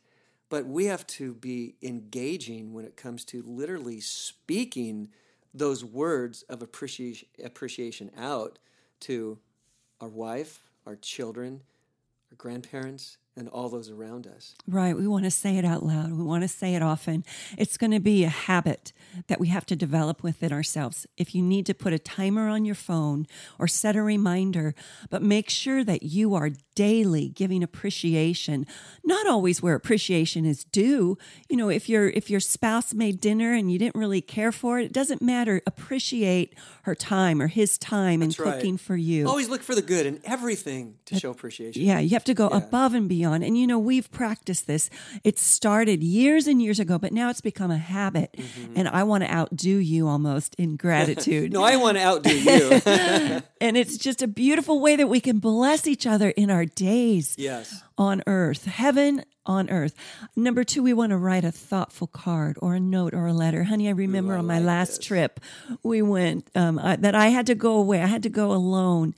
But 0.49 0.65
we 0.65 0.85
have 0.85 1.05
to 1.07 1.33
be 1.33 1.75
engaging 1.81 2.73
when 2.73 2.85
it 2.85 2.95
comes 2.95 3.25
to 3.25 3.43
literally 3.45 3.99
speaking 3.99 5.09
those 5.53 5.83
words 5.83 6.43
of 6.43 6.61
appreciation, 6.61 8.11
out 8.17 8.59
to 9.01 9.39
our 9.99 10.07
wife, 10.07 10.61
our 10.85 10.95
children, 10.95 11.63
our 12.31 12.37
grandparents, 12.37 13.17
and 13.35 13.47
all 13.49 13.69
those 13.69 13.89
around 13.89 14.27
us. 14.27 14.55
Right. 14.67 14.95
We 14.95 15.07
want 15.07 15.23
to 15.23 15.31
say 15.31 15.57
it 15.57 15.65
out 15.65 15.83
loud. 15.83 16.11
We 16.11 16.23
want 16.23 16.43
to 16.43 16.47
say 16.47 16.75
it 16.75 16.81
often. 16.81 17.23
It's 17.57 17.77
going 17.77 17.91
to 17.91 17.99
be 17.99 18.23
a 18.23 18.29
habit 18.29 18.91
that 19.27 19.39
we 19.39 19.47
have 19.47 19.65
to 19.67 19.75
develop 19.75 20.21
within 20.21 20.51
ourselves. 20.51 21.07
If 21.17 21.33
you 21.33 21.41
need 21.41 21.65
to 21.67 21.73
put 21.73 21.93
a 21.93 21.99
timer 21.99 22.49
on 22.49 22.65
your 22.65 22.75
phone 22.75 23.27
or 23.57 23.67
set 23.67 23.95
a 23.95 24.01
reminder, 24.01 24.75
but 25.09 25.21
make 25.21 25.49
sure 25.49 25.83
that 25.83 26.03
you 26.03 26.35
are 26.35 26.51
daily 26.75 27.29
giving 27.29 27.63
appreciation, 27.63 28.65
not 29.03 29.27
always 29.27 29.61
where 29.61 29.75
appreciation 29.75 30.45
is 30.45 30.63
due. 30.63 31.17
You 31.49 31.57
know, 31.57 31.69
if 31.69 31.89
your 31.89 32.09
if 32.09 32.29
your 32.29 32.39
spouse 32.39 32.93
made 32.93 33.19
dinner 33.19 33.53
and 33.53 33.71
you 33.71 33.77
didn't 33.77 33.99
really 33.99 34.21
care 34.21 34.51
for 34.51 34.79
it, 34.79 34.85
it 34.85 34.93
doesn't 34.93 35.21
matter. 35.21 35.61
Appreciate 35.65 36.55
her 36.83 36.95
time 36.95 37.41
or 37.41 37.47
his 37.47 37.77
time 37.77 38.21
in 38.21 38.29
right. 38.29 38.37
cooking 38.37 38.77
for 38.77 38.95
you. 38.95 39.27
Always 39.27 39.49
look 39.49 39.61
for 39.61 39.75
the 39.75 39.81
good 39.81 40.05
in 40.05 40.19
everything 40.23 40.95
to 41.05 41.19
show 41.19 41.31
appreciation. 41.31 41.81
Yeah, 41.81 41.99
you 41.99 42.09
have 42.11 42.23
to 42.25 42.33
go 42.33 42.47
above 42.47 42.93
and 42.93 43.07
beyond. 43.07 43.43
And 43.43 43.57
you 43.57 43.67
know, 43.67 43.79
we've 43.79 44.11
practiced 44.11 44.67
this. 44.67 44.89
It 45.23 45.37
started 45.37 46.03
years 46.03 46.47
and 46.47 46.61
years 46.61 46.79
ago, 46.79 46.97
but 46.97 47.11
now 47.13 47.29
it's 47.29 47.41
become 47.41 47.71
a 47.71 47.77
habit. 47.77 48.35
Mm-hmm. 48.37 48.73
And 48.75 48.87
I 48.87 49.03
want 49.03 49.23
to 49.23 49.31
outdo 49.31 49.77
you 49.77 50.07
almost 50.07 50.55
in 50.55 50.75
gratitude. 50.75 51.51
No, 51.61 51.63
I 51.63 51.75
want 51.75 51.97
to 51.97 52.03
outdo 52.03 52.33
you. 52.33 52.81
and 53.61 53.75
it's 53.75 53.97
just 53.97 54.21
a 54.21 54.27
beautiful 54.27 54.79
way 54.79 54.95
that 54.95 55.07
we 55.07 55.19
can 55.19 55.39
bless 55.39 55.85
each 55.85 56.07
other 56.07 56.29
in 56.29 56.49
our 56.61 56.65
days 56.65 57.33
yes. 57.39 57.81
on 57.97 58.21
earth. 58.27 58.65
Heaven 58.65 59.23
on 59.47 59.67
earth. 59.71 59.95
Number 60.35 60.63
two, 60.63 60.83
we 60.83 60.93
want 60.93 61.09
to 61.09 61.17
write 61.17 61.43
a 61.43 61.51
thoughtful 61.51 62.05
card 62.05 62.55
or 62.61 62.75
a 62.75 62.79
note 62.79 63.15
or 63.15 63.25
a 63.25 63.33
letter. 63.33 63.63
Honey, 63.63 63.87
I 63.87 63.91
remember 63.91 64.33
Ooh, 64.33 64.35
I 64.35 64.39
on 64.39 64.45
my 64.45 64.59
like 64.59 64.67
last 64.67 64.97
this. 64.97 65.07
trip, 65.07 65.39
we 65.81 66.03
went 66.03 66.47
um, 66.53 66.77
I, 66.77 66.97
that 66.97 67.15
I 67.15 67.29
had 67.29 67.47
to 67.47 67.55
go 67.55 67.77
away. 67.77 68.03
I 68.03 68.05
had 68.05 68.21
to 68.23 68.29
go 68.29 68.51
alone, 68.51 69.15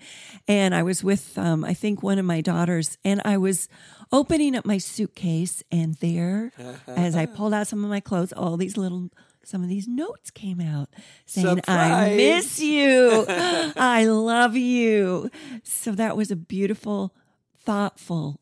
and 0.47 0.73
I 0.73 0.83
was 0.83 1.03
with 1.03 1.37
um, 1.37 1.65
I 1.65 1.73
think 1.73 2.01
one 2.01 2.17
of 2.17 2.23
my 2.23 2.39
daughters, 2.39 2.97
and 3.03 3.21
I 3.25 3.37
was 3.37 3.67
opening 4.13 4.55
up 4.55 4.65
my 4.65 4.77
suitcase, 4.77 5.63
and 5.69 5.95
there, 5.95 6.53
as 6.87 7.17
I 7.17 7.25
pulled 7.25 7.53
out 7.53 7.67
some 7.67 7.83
of 7.83 7.89
my 7.89 7.99
clothes, 7.99 8.31
all 8.31 8.55
these 8.57 8.77
little. 8.77 9.09
Some 9.45 9.61
of 9.61 9.67
these 9.67 9.89
notes 9.89 10.31
came 10.31 10.61
out 10.61 10.87
saying, 11.25 11.59
I 11.67 12.15
miss 12.15 12.61
you. 12.61 13.25
I 13.27 14.05
love 14.05 14.55
you. 14.55 15.29
So 15.63 15.91
that 15.91 16.15
was 16.15 16.31
a 16.31 16.37
beautiful, 16.37 17.13
thoughtful 17.65 18.39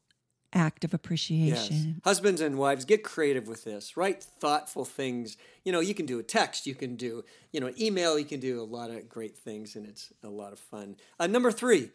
act 0.54 0.84
of 0.84 0.92
Yes. 0.92 1.00
appreciation. 1.00 2.02
Husbands 2.04 2.42
and 2.42 2.58
wives, 2.58 2.86
get 2.86 3.04
creative 3.04 3.48
with 3.48 3.64
this. 3.64 3.96
Write 3.96 4.22
thoughtful 4.22 4.84
things. 4.86 5.38
You 5.64 5.72
know, 5.72 5.80
you 5.80 5.94
can 5.94 6.06
do 6.06 6.20
a 6.20 6.24
text, 6.24 6.68
you 6.68 6.76
can 6.76 6.96
do, 6.96 7.24
you 7.52 7.60
know, 7.62 7.72
email, 7.80 8.20
you 8.20 8.26
can 8.26 8.40
do 8.40 8.62
a 8.62 8.64
lot 8.64 8.90
of 8.90 9.08
great 9.08 9.38
things, 9.38 9.76
and 9.76 9.88
it's 9.88 10.12
a 10.24 10.30
lot 10.30 10.52
of 10.52 10.60
fun. 10.60 10.98
Uh, 11.20 11.28
number 11.28 11.52
three, 11.52 11.90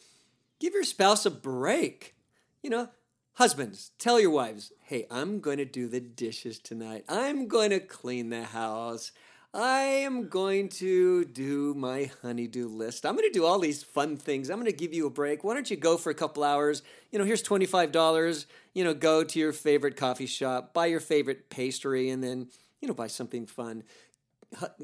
give 0.59 0.73
your 0.73 0.85
spouse 0.85 1.27
a 1.27 1.31
break. 1.31 2.15
You 2.63 2.71
know, 2.71 2.89
husbands, 3.35 3.91
tell 3.99 4.19
your 4.19 4.31
wives, 4.31 4.73
hey, 4.85 5.07
I'm 5.11 5.41
going 5.41 5.59
to 5.59 5.65
do 5.65 5.87
the 5.87 6.01
dishes 6.01 6.59
tonight. 6.59 7.05
I'm 7.09 7.49
going 7.49 7.71
to 7.71 7.81
clean 7.81 8.31
the 8.31 8.45
house. 8.45 9.13
I 9.55 9.81
am 9.81 10.29
going 10.29 10.69
to 10.71 11.25
do 11.25 11.75
my 11.75 12.11
honeydew 12.23 12.69
list. 12.69 13.07
I'm 13.07 13.17
going 13.17 13.29
to 13.29 13.33
do 13.33 13.45
all 13.45 13.59
these 13.59 13.83
fun 13.83 14.17
things. 14.17 14.51
I'm 14.51 14.57
going 14.57 14.71
to 14.71 14.77
give 14.77 14.93
you 14.93 15.07
a 15.07 15.11
break. 15.11 15.45
Why 15.45 15.55
don't 15.55 15.71
you 15.71 15.77
go 15.77 15.97
for 15.97 16.11
a 16.11 16.15
couple 16.15 16.45
hours? 16.45 16.83
You 17.11 17.19
know, 17.19 17.25
here's 17.25 17.43
$25. 17.43 18.47
You 18.75 18.85
know, 18.85 18.93
go 18.93 19.25
to 19.25 19.39
your 19.39 19.53
favorite 19.53 19.97
coffee 19.97 20.27
shop, 20.27 20.75
buy 20.75 20.87
your 20.87 21.01
favorite 21.01 21.49
pastry, 21.49 22.11
and 22.11 22.23
then, 22.23 22.49
you 22.81 22.89
know, 22.89 22.95
buy 22.95 23.07
something 23.07 23.47
fun. 23.47 23.83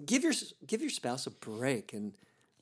Give 0.06 0.22
your, 0.22 0.32
give 0.66 0.80
your 0.80 0.90
spouse 0.90 1.26
a 1.26 1.30
break 1.30 1.92
and 1.92 2.14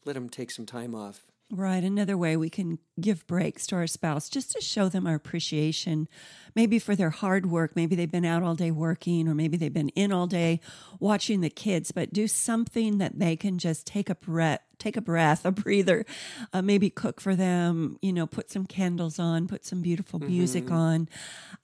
let 0.04 0.14
them 0.14 0.28
take 0.28 0.50
some 0.50 0.66
time 0.66 0.94
off. 0.94 1.29
Right. 1.52 1.82
Another 1.82 2.16
way 2.16 2.36
we 2.36 2.48
can 2.48 2.78
give 3.00 3.26
breaks 3.26 3.66
to 3.68 3.76
our 3.76 3.88
spouse 3.88 4.28
just 4.28 4.52
to 4.52 4.60
show 4.60 4.88
them 4.88 5.04
our 5.04 5.16
appreciation, 5.16 6.06
maybe 6.54 6.78
for 6.78 6.94
their 6.94 7.10
hard 7.10 7.46
work. 7.46 7.74
Maybe 7.74 7.96
they've 7.96 8.10
been 8.10 8.24
out 8.24 8.44
all 8.44 8.54
day 8.54 8.70
working, 8.70 9.26
or 9.26 9.34
maybe 9.34 9.56
they've 9.56 9.72
been 9.72 9.88
in 9.90 10.12
all 10.12 10.28
day 10.28 10.60
watching 11.00 11.40
the 11.40 11.50
kids, 11.50 11.90
but 11.90 12.12
do 12.12 12.28
something 12.28 12.98
that 12.98 13.18
they 13.18 13.34
can 13.34 13.58
just 13.58 13.84
take 13.84 14.08
a 14.08 14.14
breath, 14.14 14.60
take 14.78 14.96
a 14.96 15.00
breath, 15.00 15.44
a 15.44 15.50
breather, 15.50 16.06
uh, 16.52 16.62
maybe 16.62 16.88
cook 16.88 17.20
for 17.20 17.34
them, 17.34 17.98
you 18.00 18.12
know, 18.12 18.28
put 18.28 18.48
some 18.48 18.64
candles 18.64 19.18
on, 19.18 19.48
put 19.48 19.66
some 19.66 19.82
beautiful 19.82 20.20
music 20.20 20.70
on. 20.70 21.08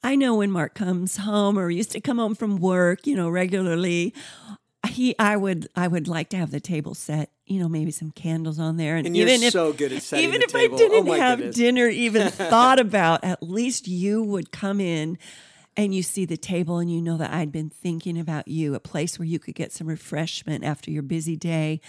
I 0.03 0.17
know 0.17 0.35
when 0.35 0.51
Mark 0.51 0.73
comes 0.75 1.17
home 1.17 1.57
or 1.57 1.69
used 1.69 1.91
to 1.91 2.01
come 2.01 2.17
home 2.17 2.35
from 2.35 2.57
work, 2.57 3.07
you 3.07 3.15
know, 3.15 3.29
regularly, 3.29 4.13
he 4.97 5.15
I 5.17 5.37
would 5.37 5.69
I 5.75 5.87
would 5.87 6.07
like 6.07 6.29
to 6.29 6.37
have 6.37 6.51
the 6.51 6.59
table 6.59 6.93
set, 6.93 7.29
you 7.45 7.59
know, 7.59 7.69
maybe 7.69 7.91
some 7.91 8.11
candles 8.11 8.59
on 8.59 8.77
there, 8.77 8.97
And 8.97 9.15
you're 9.15 9.27
even 9.27 9.43
if 9.43 9.53
so 9.53 9.71
good 9.71 9.93
at 9.93 10.01
setting 10.01 10.27
even 10.27 10.41
if 10.41 10.51
table. 10.51 10.75
I 10.75 10.77
didn't 10.77 11.07
Oh 11.07 11.13
have 11.13 11.37
goodness. 11.39 11.55
dinner 11.55 11.87
even 11.87 12.29
thought 12.31 12.79
about, 12.79 13.23
at 13.23 13.41
least 13.41 13.87
you 13.87 14.23
would 14.23 14.51
come 14.51 14.81
in 14.81 15.17
and 15.77 15.93
you 15.93 16.01
see 16.03 16.25
the 16.25 16.35
table 16.37 16.79
and 16.79 16.91
you 16.91 17.01
know 17.01 17.17
that 17.17 17.31
I'd 17.31 17.51
been 17.51 17.69
thinking 17.69 18.17
about 18.19 18.47
you, 18.47 18.73
a 18.73 18.79
place 18.79 19.17
where 19.19 19.27
you 19.27 19.37
could 19.37 19.53
get 19.55 19.71
some 19.71 19.87
refreshment 19.87 20.63
after 20.63 20.89
your 20.91 21.03
busy 21.03 21.37
day. 21.37 21.79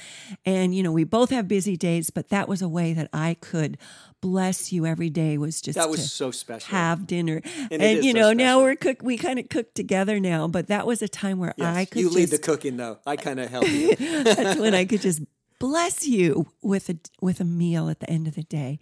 And 0.45 0.75
you 0.75 0.83
know, 0.83 0.93
we 0.93 1.05
both 1.05 1.31
have 1.31 1.49
busy 1.49 1.77
days, 1.77 2.11
but 2.11 2.29
that 2.29 2.49
was 2.49 2.61
a 2.63 2.69
way 2.69 2.93
that 2.93 3.09
I 3.13 3.35
could 3.41 3.79
bless 4.21 4.73
you 4.73 4.85
every 4.85 5.09
day 5.11 5.39
was 5.39 5.61
just 5.63 5.79
That 5.79 5.89
was 5.89 6.13
so 6.13 6.31
special. 6.31 6.69
have 6.71 7.07
dinner. 7.07 7.41
And 7.71 7.81
And, 7.83 8.05
you 8.05 8.13
so 8.13 8.19
know, 8.19 8.33
now 8.33 8.61
we're 8.61 8.77
cook 8.77 8.99
we 9.03 9.17
kind 9.17 9.39
of 9.39 9.49
cook 9.49 9.73
together 9.75 10.21
now, 10.21 10.47
but 10.49 10.67
that 10.69 10.87
was 10.87 11.01
a 11.03 11.09
time 11.09 11.39
where 11.39 11.55
Yes, 11.57 11.77
I 11.77 11.85
could 11.87 12.01
you 12.03 12.07
just 12.09 12.17
lead 12.17 12.31
the 12.31 12.39
cooking, 12.39 12.77
though. 12.77 12.99
I 13.07 13.17
kind 13.17 13.41
of 13.41 13.49
help 13.51 13.69
you. 13.71 13.95
that's 13.97 14.59
when 14.61 14.75
I 14.75 14.85
could 14.85 15.01
just 15.01 15.23
bless 15.59 16.07
you 16.07 16.47
with 16.63 16.89
a 16.89 16.99
with 17.21 17.41
a 17.41 17.45
meal 17.45 17.89
at 17.89 18.01
the 18.01 18.11
end 18.11 18.29
of 18.29 18.35
the 18.35 18.43
day, 18.43 18.79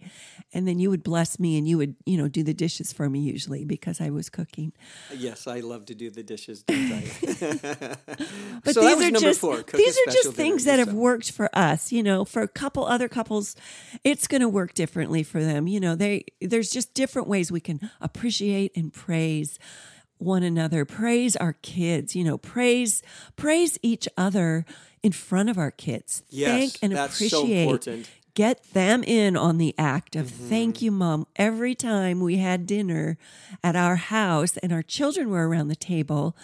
and 0.53 0.67
then 0.67 0.79
you 0.79 0.89
would 0.89 1.03
bless 1.03 1.39
me, 1.39 1.57
and 1.57 1.67
you 1.67 1.77
would 1.77 1.95
you 2.05 2.17
know 2.17 2.27
do 2.27 2.43
the 2.43 2.53
dishes 2.53 2.93
for 2.93 3.09
me 3.09 3.19
usually 3.19 3.65
because 3.65 3.99
I 3.99 4.09
was 4.09 4.29
cooking. 4.29 4.73
yes, 5.15 5.47
I 5.47 5.59
love 5.59 5.85
to 5.87 5.95
do 5.95 6.09
the 6.09 6.23
dishes, 6.23 6.63
don't 6.63 6.91
I? 6.91 7.97
But 8.63 8.73
so 8.73 8.81
these 8.81 8.89
that 8.89 8.97
was 8.97 9.07
are 9.07 9.11
number 9.11 9.19
just 9.19 9.39
four. 9.39 9.63
these 9.73 9.97
are 9.97 10.11
just 10.11 10.33
things 10.33 10.65
that 10.65 10.79
have 10.79 10.93
worked 10.93 11.31
for 11.31 11.49
us. 11.53 11.91
You 11.91 12.03
know, 12.03 12.25
for 12.25 12.41
a 12.41 12.47
couple 12.47 12.85
other 12.85 13.07
couples, 13.07 13.55
it's 14.03 14.27
going 14.27 14.41
to 14.41 14.49
work 14.49 14.73
differently 14.73 15.23
for 15.23 15.43
them. 15.43 15.67
You 15.67 15.79
know, 15.79 15.95
they 15.95 16.25
there's 16.41 16.69
just 16.69 16.93
different 16.93 17.27
ways 17.27 17.51
we 17.51 17.59
can 17.59 17.89
appreciate 18.01 18.75
and 18.75 18.91
praise 18.91 19.59
one 20.19 20.43
another 20.43 20.83
praise 20.85 21.35
our 21.35 21.53
kids 21.61 22.15
you 22.15 22.23
know 22.23 22.37
praise 22.37 23.01
praise 23.35 23.77
each 23.81 24.07
other 24.17 24.65
in 25.03 25.11
front 25.11 25.49
of 25.49 25.57
our 25.57 25.71
kids 25.71 26.23
Yes, 26.29 26.49
thank 26.49 26.79
and 26.81 26.93
so 26.97 27.05
appreciate 27.05 27.61
important. 27.63 28.09
get 28.33 28.63
them 28.73 29.03
in 29.03 29.37
on 29.37 29.57
the 29.57 29.73
act 29.77 30.15
of 30.15 30.25
Mm-hmm. 30.27 30.49
thank 30.49 30.81
you 30.81 30.91
mom 30.91 31.27
every 31.35 31.75
time 31.75 32.19
we 32.19 32.37
had 32.37 32.65
dinner 32.65 33.17
at 33.63 33.75
our 33.75 33.95
house 33.95 34.57
and 34.57 34.71
our 34.73 34.83
children 34.83 35.29
were 35.29 35.47
around 35.47 35.67
the 35.67 35.75
table 35.75 36.35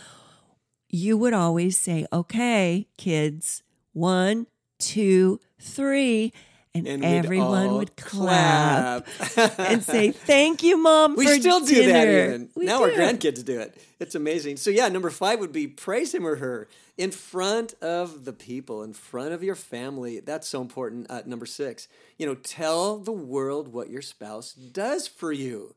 you 0.89 1.17
would 1.17 1.33
always 1.33 1.77
say 1.77 2.05
okay 2.13 2.87
kids 2.97 3.63
one 3.93 4.45
two 4.79 5.39
three 5.59 6.31
and, 6.75 6.87
And 6.87 7.05
everyone 7.05 7.73
would 7.75 7.95
clap, 7.95 9.05
clap. 9.05 9.59
and 9.59 9.83
say 9.83 10.11
thank 10.11 10.63
you 10.63 10.75
mom 10.77 11.15
We 11.17 11.27
still 11.39 11.59
do 11.59 11.73
dinner. 11.75 11.93
that 11.93 12.07
even. 12.07 12.49
We 12.55 12.65
now 12.65 12.81
our 12.81 12.89
grandkids 12.89 13.45
do 13.45 13.59
it. 13.59 13.77
It's 13.99 14.15
amazing. 14.15 14.57
So 14.57 14.69
yeah, 14.71 14.87
number 14.89 15.11
five 15.11 15.39
would 15.39 15.51
be 15.51 15.67
praise 15.67 16.13
him 16.13 16.25
or 16.25 16.37
her 16.37 16.67
in 16.97 17.11
front 17.11 17.73
of 17.75 18.25
the 18.25 18.33
people, 18.33 18.81
in 18.83 18.93
front 18.93 19.33
of 19.33 19.43
your 19.43 19.55
family. 19.55 20.19
That's 20.19 20.47
so 20.47 20.61
important. 20.61 21.11
Uh, 21.11 21.21
number 21.27 21.45
six, 21.45 21.87
you 22.17 22.25
know, 22.25 22.35
tell 22.35 22.97
the 22.97 23.11
world 23.11 23.67
what 23.71 23.89
your 23.89 24.01
spouse 24.01 24.53
does 24.53 25.07
for 25.07 25.31
you. 25.31 25.75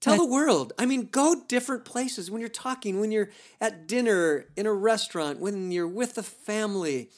Tell 0.00 0.16
the 0.16 0.24
world. 0.24 0.72
I 0.78 0.86
mean, 0.86 1.08
go 1.10 1.34
different 1.48 1.84
places 1.84 2.30
when 2.30 2.40
you're 2.40 2.48
talking, 2.48 3.00
when 3.00 3.10
you're 3.10 3.30
at 3.60 3.88
dinner, 3.88 4.46
in 4.56 4.64
a 4.64 4.72
restaurant, 4.72 5.40
when 5.40 5.72
you're 5.72 5.88
with 5.88 6.14
the 6.14 6.22
family. 6.22 7.10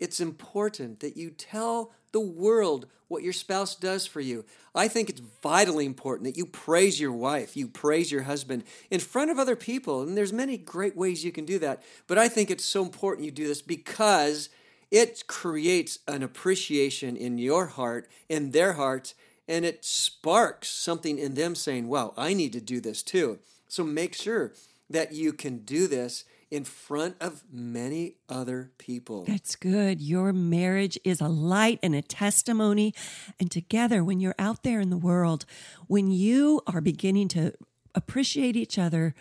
It's 0.00 0.18
important 0.18 1.00
that 1.00 1.16
you 1.16 1.30
tell 1.30 1.92
the 2.12 2.20
world 2.20 2.86
what 3.06 3.22
your 3.22 3.32
spouse 3.32 3.74
does 3.74 4.06
for 4.06 4.20
you. 4.20 4.44
I 4.74 4.88
think 4.88 5.10
it's 5.10 5.20
vitally 5.42 5.84
important 5.84 6.24
that 6.24 6.38
you 6.38 6.46
praise 6.46 7.00
your 7.00 7.12
wife, 7.12 7.56
you 7.56 7.68
praise 7.68 8.10
your 8.10 8.22
husband 8.22 8.64
in 8.90 9.00
front 9.00 9.30
of 9.30 9.38
other 9.38 9.56
people. 9.56 10.02
And 10.02 10.16
there's 10.16 10.32
many 10.32 10.56
great 10.56 10.96
ways 10.96 11.24
you 11.24 11.32
can 11.32 11.44
do 11.44 11.58
that. 11.58 11.82
But 12.06 12.18
I 12.18 12.28
think 12.28 12.50
it's 12.50 12.64
so 12.64 12.82
important 12.82 13.26
you 13.26 13.30
do 13.30 13.46
this 13.46 13.62
because 13.62 14.48
it 14.90 15.26
creates 15.26 15.98
an 16.08 16.22
appreciation 16.22 17.16
in 17.16 17.38
your 17.38 17.66
heart, 17.66 18.08
in 18.28 18.52
their 18.52 18.72
hearts, 18.72 19.14
and 19.46 19.64
it 19.64 19.84
sparks 19.84 20.68
something 20.68 21.18
in 21.18 21.34
them 21.34 21.54
saying, 21.54 21.88
wow, 21.88 22.14
I 22.16 22.34
need 22.34 22.52
to 22.54 22.60
do 22.60 22.80
this 22.80 23.02
too. 23.02 23.38
So 23.68 23.84
make 23.84 24.14
sure 24.14 24.52
that 24.88 25.12
you 25.12 25.32
can 25.32 25.58
do 25.58 25.86
this 25.86 26.24
in 26.50 26.64
front 26.64 27.16
of 27.20 27.44
many 27.52 28.16
other 28.28 28.72
people. 28.78 29.24
That's 29.24 29.54
good. 29.54 30.00
Your 30.00 30.32
marriage 30.32 30.98
is 31.04 31.20
a 31.20 31.28
light 31.28 31.78
and 31.82 31.94
a 31.94 32.02
testimony. 32.02 32.92
And 33.38 33.50
together, 33.50 34.02
when 34.02 34.18
you're 34.20 34.34
out 34.38 34.62
there 34.64 34.80
in 34.80 34.90
the 34.90 34.96
world, 34.96 35.44
when 35.86 36.10
you 36.10 36.60
are 36.66 36.80
beginning 36.80 37.28
to 37.28 37.52
appreciate 37.94 38.56
each 38.56 38.78
other 38.78 39.14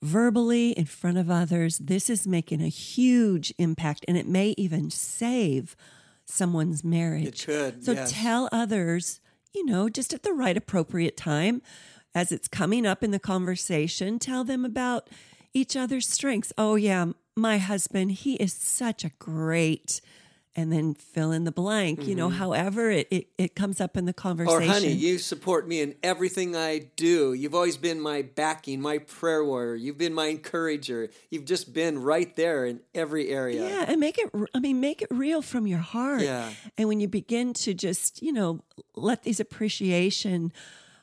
verbally 0.00 0.72
in 0.72 0.86
front 0.86 1.18
of 1.18 1.30
others, 1.30 1.78
this 1.78 2.10
is 2.10 2.26
making 2.26 2.60
a 2.60 2.68
huge 2.68 3.54
impact 3.58 4.04
and 4.08 4.16
it 4.16 4.26
may 4.26 4.54
even 4.58 4.90
save 4.90 5.76
someone's 6.24 6.82
marriage. 6.82 7.42
It 7.42 7.46
could, 7.46 7.84
So 7.84 7.92
yes. 7.92 8.12
tell 8.12 8.48
others, 8.50 9.20
you 9.54 9.64
know, 9.64 9.88
just 9.88 10.12
at 10.12 10.24
the 10.24 10.32
right 10.32 10.56
appropriate 10.56 11.16
time 11.16 11.62
as 12.14 12.32
it's 12.32 12.48
coming 12.48 12.84
up 12.86 13.02
in 13.02 13.10
the 13.10 13.18
conversation, 13.18 14.18
tell 14.18 14.44
them 14.44 14.64
about 14.64 15.08
each 15.54 15.76
other's 15.76 16.08
strengths. 16.08 16.52
Oh, 16.56 16.74
yeah, 16.74 17.06
my 17.36 17.58
husband, 17.58 18.12
he 18.12 18.34
is 18.34 18.52
such 18.52 19.04
a 19.04 19.10
great, 19.18 20.00
and 20.54 20.70
then 20.70 20.92
fill 20.92 21.32
in 21.32 21.44
the 21.44 21.52
blank, 21.52 22.06
you 22.06 22.14
know, 22.14 22.28
however 22.28 22.90
it, 22.90 23.08
it, 23.10 23.26
it 23.38 23.54
comes 23.54 23.80
up 23.80 23.96
in 23.96 24.04
the 24.04 24.12
Mm-hmm. 24.12 24.48
Or, 24.48 24.60
honey, 24.60 24.92
you 24.92 25.16
support 25.16 25.66
me 25.66 25.80
in 25.80 25.94
everything 26.02 26.54
I 26.54 26.90
do. 26.94 27.32
You've 27.32 27.54
always 27.54 27.78
been 27.78 28.00
my 28.00 28.20
backing, 28.20 28.80
my 28.82 28.98
prayer 28.98 29.42
warrior. 29.42 29.74
You've 29.74 29.96
been 29.96 30.12
my 30.12 30.26
encourager. 30.26 31.08
You've 31.30 31.46
just 31.46 31.72
been 31.72 32.02
right 32.02 32.36
there 32.36 32.66
in 32.66 32.80
every 32.94 33.30
area. 33.30 33.66
Yeah, 33.66 33.86
and 33.88 33.98
make 33.98 34.18
it. 34.18 34.30
I 34.54 34.60
mean, 34.60 34.78
make 34.80 35.00
it 35.00 35.08
real 35.10 35.40
from 35.40 35.66
your 35.66 35.78
heart. 35.78 36.20
Yeah. 36.20 36.50
And 36.76 36.86
when 36.86 37.00
you 37.00 37.08
begin 37.08 37.54
to 37.54 37.72
just, 37.72 38.22
you 38.22 38.32
know, 38.32 38.60
let 38.94 39.22
these 39.22 39.40
appreciation 39.40 40.52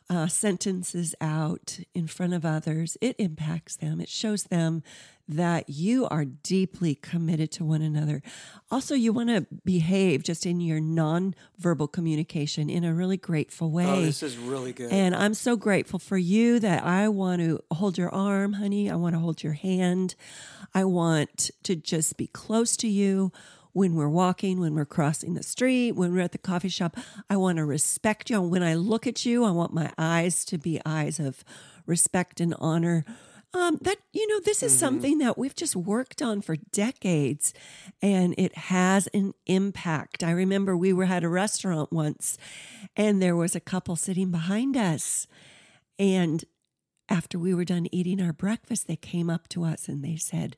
uh, 0.09 0.27
sentences 0.27 1.13
out 1.21 1.79
in 1.93 2.07
front 2.07 2.33
of 2.33 2.43
others, 2.43 2.97
it 2.99 3.15
impacts 3.19 3.75
them. 3.75 4.01
It 4.01 4.09
shows 4.09 4.45
them 4.45 4.81
that 5.27 5.69
you 5.69 6.07
are 6.07 6.25
deeply 6.25 6.95
committed 6.95 7.51
to 7.51 7.63
one 7.63 7.83
another. 7.83 8.23
Also, 8.71 8.95
you 8.95 9.13
want 9.13 9.29
to 9.29 9.45
behave 9.63 10.23
just 10.23 10.47
in 10.47 10.59
your 10.59 10.79
nonverbal 10.79 11.91
communication 11.91 12.67
in 12.67 12.83
a 12.83 12.93
really 12.93 13.17
grateful 13.17 13.69
way. 13.69 13.85
Oh, 13.85 14.01
this 14.01 14.23
is 14.23 14.37
really 14.37 14.73
good. 14.73 14.91
And 14.91 15.15
I'm 15.15 15.35
so 15.35 15.55
grateful 15.55 15.99
for 15.99 16.17
you 16.17 16.59
that 16.61 16.83
I 16.83 17.09
want 17.09 17.41
to 17.41 17.59
hold 17.71 17.99
your 17.99 18.09
arm, 18.09 18.53
honey. 18.53 18.89
I 18.89 18.95
want 18.95 19.13
to 19.13 19.19
hold 19.19 19.43
your 19.43 19.53
hand. 19.53 20.15
I 20.73 20.85
want 20.85 21.51
to 21.61 21.75
just 21.75 22.17
be 22.17 22.25
close 22.27 22.75
to 22.77 22.87
you 22.87 23.31
when 23.73 23.95
we're 23.95 24.09
walking, 24.09 24.59
when 24.59 24.75
we're 24.75 24.85
crossing 24.85 25.33
the 25.33 25.43
street, 25.43 25.93
when 25.93 26.13
we're 26.13 26.21
at 26.21 26.31
the 26.31 26.37
coffee 26.37 26.69
shop. 26.69 26.97
I 27.29 27.37
want 27.37 27.57
to 27.57 27.65
respect 27.65 28.29
you. 28.29 28.41
When 28.41 28.63
I 28.63 28.75
look 28.75 29.07
at 29.07 29.25
you, 29.25 29.45
I 29.45 29.51
want 29.51 29.73
my 29.73 29.91
eyes 29.97 30.45
to 30.45 30.57
be 30.57 30.81
eyes 30.85 31.19
of 31.19 31.43
respect 31.85 32.39
and 32.39 32.55
honor. 32.59 33.05
Um, 33.51 33.79
that 33.81 33.97
you 34.13 34.27
know, 34.27 34.39
this 34.39 34.61
is 34.61 34.71
mm-hmm. 34.71 34.79
something 34.79 35.17
that 35.19 35.37
we've 35.37 35.55
just 35.55 35.75
worked 35.75 36.21
on 36.21 36.41
for 36.41 36.55
decades, 36.71 37.51
and 37.99 38.35
it 38.37 38.55
has 38.55 39.07
an 39.07 39.33
impact. 39.47 40.23
I 40.23 40.31
remember 40.31 40.77
we 40.77 40.93
were 40.93 41.05
at 41.05 41.23
a 41.23 41.29
restaurant 41.29 41.91
once, 41.91 42.37
and 42.95 43.21
there 43.21 43.35
was 43.35 43.55
a 43.55 43.59
couple 43.59 43.95
sitting 43.95 44.29
behind 44.29 44.77
us, 44.77 45.25
and 45.97 46.45
after 47.09 47.39
we 47.39 47.53
were 47.53 47.65
done 47.65 47.87
eating 47.91 48.21
our 48.21 48.33
breakfast, 48.33 48.87
they 48.87 48.95
came 48.95 49.29
up 49.29 49.47
to 49.49 49.63
us 49.63 49.87
and 49.87 50.03
they 50.03 50.15
said, 50.15 50.55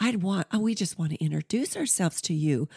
I'd 0.00 0.22
want, 0.22 0.46
oh, 0.52 0.60
we 0.60 0.74
just 0.74 0.98
want 0.98 1.12
to 1.12 1.22
introduce 1.22 1.76
ourselves 1.76 2.22
to 2.22 2.34
you. 2.34 2.68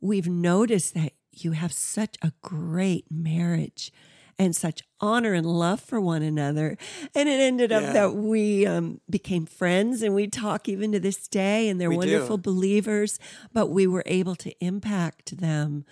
We've 0.00 0.26
noticed 0.26 0.94
that 0.94 1.12
you 1.30 1.52
have 1.52 1.72
such 1.72 2.16
a 2.20 2.32
great 2.42 3.06
marriage 3.10 3.92
and 4.38 4.56
such 4.56 4.82
honor 5.00 5.34
and 5.34 5.46
love 5.46 5.80
for 5.80 6.00
one 6.00 6.22
another. 6.22 6.76
And 7.14 7.28
it 7.28 7.40
ended 7.40 7.70
up 7.70 7.82
yeah. 7.82 7.92
that 7.92 8.14
we 8.14 8.66
um, 8.66 9.00
became 9.08 9.46
friends 9.46 10.02
and 10.02 10.14
we 10.14 10.26
talk 10.26 10.68
even 10.68 10.90
to 10.92 11.00
this 11.00 11.28
day, 11.28 11.68
and 11.68 11.80
they're 11.80 11.90
we 11.90 11.96
wonderful 11.96 12.36
do. 12.36 12.42
believers, 12.42 13.18
but 13.52 13.68
we 13.68 13.86
were 13.86 14.02
able 14.06 14.34
to 14.36 14.52
impact 14.64 15.38
them 15.38 15.84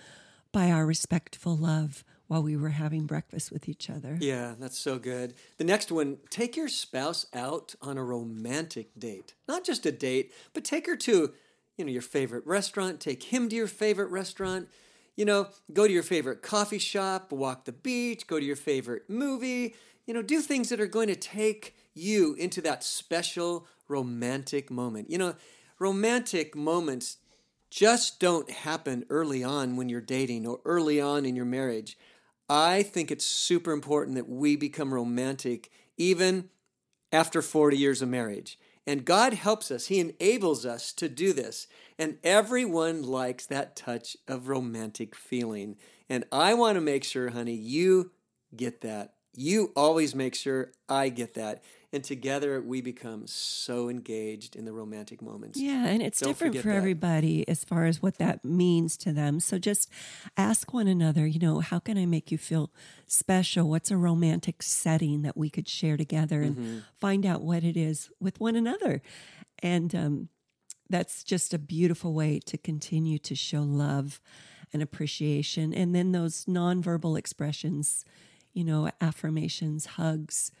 by 0.51 0.69
our 0.69 0.85
respectful 0.85 1.55
love 1.55 2.03
while 2.31 2.41
we 2.41 2.55
were 2.55 2.69
having 2.69 3.05
breakfast 3.05 3.51
with 3.51 3.67
each 3.67 3.89
other. 3.89 4.17
Yeah, 4.21 4.55
that's 4.57 4.79
so 4.79 4.97
good. 4.97 5.33
The 5.57 5.65
next 5.65 5.91
one 5.91 6.15
take 6.29 6.55
your 6.55 6.69
spouse 6.69 7.25
out 7.33 7.75
on 7.81 7.97
a 7.97 8.03
romantic 8.05 8.97
date. 8.97 9.33
Not 9.49 9.65
just 9.65 9.85
a 9.85 9.91
date, 9.91 10.31
but 10.53 10.63
take 10.63 10.87
her 10.87 10.95
to, 10.95 11.33
you 11.75 11.85
know, 11.85 11.91
your 11.91 12.01
favorite 12.01 12.47
restaurant, 12.47 13.01
take 13.01 13.23
him 13.23 13.49
to 13.49 13.55
your 13.57 13.67
favorite 13.67 14.11
restaurant. 14.11 14.69
You 15.17 15.25
know, 15.25 15.49
go 15.73 15.85
to 15.85 15.91
your 15.91 16.03
favorite 16.03 16.41
coffee 16.41 16.79
shop, 16.79 17.33
walk 17.33 17.65
the 17.65 17.73
beach, 17.73 18.27
go 18.27 18.39
to 18.39 18.45
your 18.45 18.55
favorite 18.55 19.09
movie. 19.09 19.75
You 20.05 20.13
know, 20.13 20.21
do 20.21 20.39
things 20.39 20.69
that 20.69 20.79
are 20.79 20.87
going 20.87 21.09
to 21.09 21.17
take 21.17 21.75
you 21.93 22.35
into 22.35 22.61
that 22.61 22.85
special 22.85 23.67
romantic 23.89 24.71
moment. 24.71 25.11
You 25.11 25.17
know, 25.17 25.35
romantic 25.79 26.55
moments 26.55 27.17
just 27.69 28.21
don't 28.21 28.49
happen 28.49 29.05
early 29.09 29.43
on 29.43 29.75
when 29.75 29.89
you're 29.89 29.99
dating 29.99 30.47
or 30.47 30.61
early 30.63 31.01
on 31.01 31.25
in 31.25 31.35
your 31.35 31.43
marriage. 31.45 31.97
I 32.51 32.83
think 32.83 33.11
it's 33.11 33.23
super 33.23 33.71
important 33.71 34.17
that 34.17 34.27
we 34.27 34.57
become 34.57 34.93
romantic 34.93 35.71
even 35.95 36.49
after 37.09 37.41
40 37.41 37.77
years 37.77 38.01
of 38.01 38.09
marriage. 38.09 38.59
And 38.85 39.05
God 39.05 39.33
helps 39.33 39.71
us, 39.71 39.85
He 39.85 40.01
enables 40.01 40.65
us 40.65 40.91
to 40.93 41.07
do 41.07 41.31
this. 41.31 41.67
And 41.97 42.17
everyone 42.25 43.03
likes 43.03 43.45
that 43.45 43.77
touch 43.77 44.17
of 44.27 44.49
romantic 44.49 45.15
feeling. 45.15 45.77
And 46.09 46.25
I 46.29 46.53
want 46.53 46.75
to 46.75 46.81
make 46.81 47.05
sure, 47.05 47.29
honey, 47.29 47.55
you 47.55 48.11
get 48.53 48.81
that. 48.81 49.13
You 49.33 49.71
always 49.75 50.13
make 50.13 50.35
sure 50.35 50.71
I 50.89 51.09
get 51.09 51.35
that 51.35 51.63
and 51.93 52.03
together 52.03 52.61
we 52.61 52.81
become 52.81 53.27
so 53.27 53.89
engaged 53.89 54.55
in 54.55 54.65
the 54.65 54.71
romantic 54.71 55.21
moments. 55.21 55.59
Yeah, 55.59 55.87
and 55.87 56.01
it's 56.01 56.19
Don't 56.19 56.29
different 56.29 56.57
for 56.57 56.69
that. 56.69 56.75
everybody 56.75 57.47
as 57.47 57.63
far 57.63 57.85
as 57.85 58.01
what 58.01 58.17
that 58.17 58.45
means 58.45 58.95
to 58.97 59.11
them. 59.11 59.39
So 59.39 59.59
just 59.59 59.89
ask 60.37 60.73
one 60.73 60.87
another, 60.87 61.27
you 61.27 61.39
know, 61.39 61.59
how 61.59 61.79
can 61.79 61.97
I 61.97 62.05
make 62.05 62.31
you 62.31 62.37
feel 62.37 62.71
special? 63.07 63.69
What's 63.69 63.91
a 63.91 63.97
romantic 63.97 64.63
setting 64.63 65.21
that 65.23 65.35
we 65.35 65.49
could 65.49 65.67
share 65.67 65.97
together 65.97 66.41
and 66.41 66.55
mm-hmm. 66.55 66.79
find 66.99 67.25
out 67.25 67.41
what 67.41 67.63
it 67.63 67.75
is 67.75 68.09
with 68.19 68.39
one 68.39 68.55
another? 68.55 69.01
And 69.59 69.93
um, 69.93 70.29
that's 70.89 71.23
just 71.23 71.53
a 71.53 71.59
beautiful 71.59 72.13
way 72.13 72.39
to 72.45 72.57
continue 72.57 73.17
to 73.19 73.35
show 73.35 73.63
love 73.63 74.21
and 74.71 74.81
appreciation. 74.81 75.73
And 75.73 75.93
then 75.93 76.13
those 76.13 76.45
nonverbal 76.45 77.19
expressions, 77.19 78.05
you 78.53 78.63
know, 78.63 78.89
affirmations, 78.99 79.85
hugs, 79.85 80.51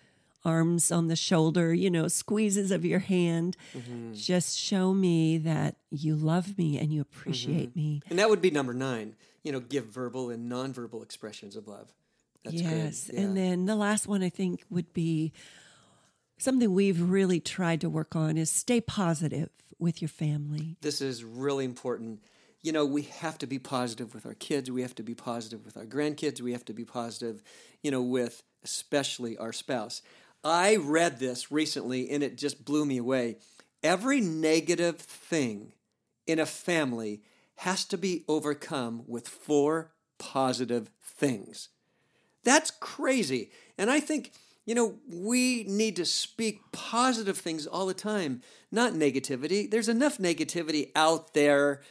arms 0.43 0.91
on 0.91 1.07
the 1.07 1.15
shoulder, 1.15 1.73
you 1.73 1.89
know, 1.89 2.07
squeezes 2.07 2.71
of 2.71 2.85
your 2.85 2.99
hand. 2.99 3.55
Mm-hmm. 3.77 4.13
Just 4.13 4.57
show 4.57 4.93
me 4.93 5.37
that 5.39 5.75
you 5.89 6.15
love 6.15 6.57
me 6.57 6.79
and 6.79 6.91
you 6.91 7.01
appreciate 7.01 7.71
mm-hmm. 7.71 7.79
me. 7.79 8.01
And 8.09 8.19
that 8.19 8.29
would 8.29 8.41
be 8.41 8.51
number 8.51 8.73
nine, 8.73 9.15
you 9.43 9.51
know, 9.51 9.59
give 9.59 9.85
verbal 9.85 10.29
and 10.29 10.51
nonverbal 10.51 11.03
expressions 11.03 11.55
of 11.55 11.67
love. 11.67 11.93
That's 12.43 12.55
yes. 12.55 13.09
Yeah. 13.13 13.21
And 13.21 13.37
then 13.37 13.65
the 13.65 13.75
last 13.75 14.07
one 14.07 14.23
I 14.23 14.29
think 14.29 14.63
would 14.69 14.93
be 14.93 15.31
something 16.39 16.73
we've 16.73 17.01
really 17.01 17.39
tried 17.39 17.81
to 17.81 17.89
work 17.89 18.15
on 18.15 18.37
is 18.37 18.49
stay 18.49 18.81
positive 18.81 19.49
with 19.77 20.01
your 20.01 20.09
family. 20.09 20.77
This 20.81 21.01
is 21.01 21.23
really 21.23 21.65
important. 21.65 22.23
You 22.63 22.71
know, 22.71 22.85
we 22.85 23.03
have 23.03 23.37
to 23.39 23.47
be 23.47 23.59
positive 23.59 24.13
with 24.13 24.25
our 24.25 24.35
kids. 24.35 24.69
We 24.69 24.81
have 24.83 24.95
to 24.95 25.03
be 25.03 25.15
positive 25.15 25.65
with 25.65 25.77
our 25.77 25.85
grandkids. 25.85 26.41
We 26.41 26.51
have 26.51 26.65
to 26.65 26.73
be 26.73 26.85
positive, 26.85 27.41
you 27.81 27.89
know, 27.89 28.01
with 28.01 28.43
especially 28.63 29.37
our 29.37 29.53
spouse. 29.53 30.01
I 30.43 30.75
read 30.75 31.19
this 31.19 31.51
recently 31.51 32.09
and 32.09 32.23
it 32.23 32.37
just 32.37 32.65
blew 32.65 32.85
me 32.85 32.97
away. 32.97 33.37
Every 33.83 34.21
negative 34.21 34.97
thing 34.97 35.73
in 36.27 36.39
a 36.39 36.45
family 36.45 37.23
has 37.57 37.85
to 37.85 37.97
be 37.97 38.23
overcome 38.27 39.03
with 39.07 39.27
four 39.27 39.91
positive 40.17 40.89
things. 41.01 41.69
That's 42.43 42.71
crazy. 42.71 43.51
And 43.77 43.91
I 43.91 43.99
think, 43.99 44.31
you 44.65 44.75
know, 44.75 44.95
we 45.07 45.63
need 45.63 45.95
to 45.97 46.05
speak 46.05 46.61
positive 46.71 47.37
things 47.37 47.67
all 47.67 47.85
the 47.85 47.93
time, 47.93 48.41
not 48.71 48.93
negativity. 48.93 49.69
There's 49.69 49.89
enough 49.89 50.17
negativity 50.17 50.91
out 50.95 51.33
there, 51.33 51.81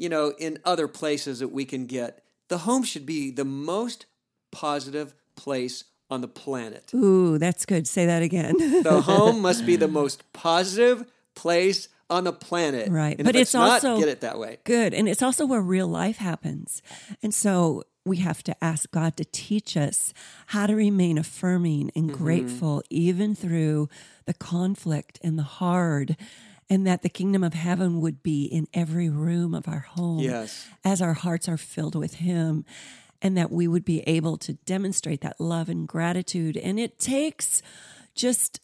you 0.00 0.08
know, 0.08 0.32
in 0.38 0.58
other 0.64 0.88
places 0.88 1.40
that 1.40 1.48
we 1.48 1.66
can 1.66 1.84
get. 1.84 2.24
The 2.48 2.58
home 2.58 2.84
should 2.84 3.04
be 3.04 3.30
the 3.30 3.44
most 3.44 4.06
positive 4.50 5.14
place 5.36 5.84
on 6.08 6.22
the 6.22 6.28
planet. 6.28 6.90
Ooh, 6.94 7.36
that's 7.36 7.66
good. 7.66 7.86
Say 7.86 8.06
that 8.06 8.22
again. 8.22 8.56
the 8.82 9.02
home 9.04 9.42
must 9.42 9.66
be 9.66 9.76
the 9.76 9.88
most 9.88 10.32
positive 10.32 11.04
place 11.34 11.88
on 12.08 12.24
the 12.24 12.32
planet. 12.32 12.90
Right. 12.90 13.16
And 13.16 13.26
but 13.26 13.36
it's, 13.36 13.50
it's 13.50 13.54
not, 13.54 13.84
also 13.84 13.98
get 13.98 14.08
it 14.08 14.22
that 14.22 14.38
way. 14.38 14.58
Good. 14.64 14.94
And 14.94 15.06
it's 15.06 15.22
also 15.22 15.44
where 15.44 15.60
real 15.60 15.86
life 15.86 16.16
happens. 16.16 16.82
And 17.22 17.34
so 17.34 17.84
we 18.06 18.16
have 18.16 18.42
to 18.44 18.64
ask 18.64 18.90
God 18.90 19.18
to 19.18 19.24
teach 19.26 19.76
us 19.76 20.14
how 20.46 20.66
to 20.66 20.74
remain 20.74 21.18
affirming 21.18 21.92
and 21.94 22.08
mm-hmm. 22.08 22.24
grateful 22.24 22.82
even 22.88 23.34
through 23.34 23.90
the 24.24 24.34
conflict 24.34 25.20
and 25.22 25.38
the 25.38 25.44
hard 25.44 26.16
and 26.70 26.86
that 26.86 27.02
the 27.02 27.08
kingdom 27.08 27.42
of 27.42 27.52
heaven 27.52 28.00
would 28.00 28.22
be 28.22 28.44
in 28.44 28.68
every 28.72 29.10
room 29.10 29.54
of 29.54 29.66
our 29.66 29.80
home 29.80 30.20
yes. 30.20 30.68
as 30.84 31.02
our 31.02 31.14
hearts 31.14 31.48
are 31.48 31.56
filled 31.56 31.96
with 31.96 32.14
him 32.14 32.64
and 33.20 33.36
that 33.36 33.50
we 33.50 33.68
would 33.68 33.84
be 33.84 34.00
able 34.02 34.38
to 34.38 34.54
demonstrate 34.54 35.20
that 35.20 35.40
love 35.40 35.68
and 35.68 35.86
gratitude. 35.86 36.56
And 36.56 36.78
it 36.78 36.98
takes 36.98 37.60
just 38.14 38.60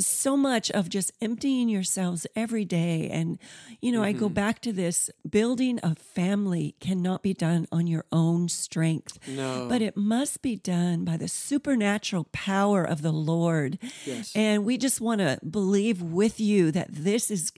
so 0.00 0.36
much 0.36 0.70
of 0.70 0.88
just 0.88 1.12
emptying 1.20 1.68
yourselves 1.68 2.26
every 2.34 2.64
day. 2.64 3.08
And, 3.10 3.38
you 3.80 3.92
know, 3.92 4.00
mm-hmm. 4.00 4.08
I 4.08 4.12
go 4.12 4.26
mm-hmm. 4.26 4.34
back 4.34 4.60
to 4.62 4.72
this 4.72 5.10
building 5.28 5.78
a 5.82 5.94
family 5.94 6.74
cannot 6.80 7.22
be 7.22 7.34
done 7.34 7.66
on 7.70 7.86
your 7.86 8.04
own 8.10 8.48
strength. 8.48 9.18
No. 9.28 9.66
But 9.68 9.82
it 9.82 9.96
must 9.96 10.42
be 10.42 10.56
done 10.56 11.04
by 11.04 11.16
the 11.16 11.28
supernatural 11.28 12.28
power 12.32 12.84
of 12.84 13.02
the 13.02 13.12
Lord. 13.12 13.78
Yes. 14.04 14.32
And 14.34 14.64
we 14.64 14.78
just 14.78 15.00
want 15.00 15.20
to 15.20 15.38
believe 15.48 16.02
with 16.02 16.40
you 16.40 16.70
that 16.72 16.88
this 16.92 17.30
is 17.30 17.52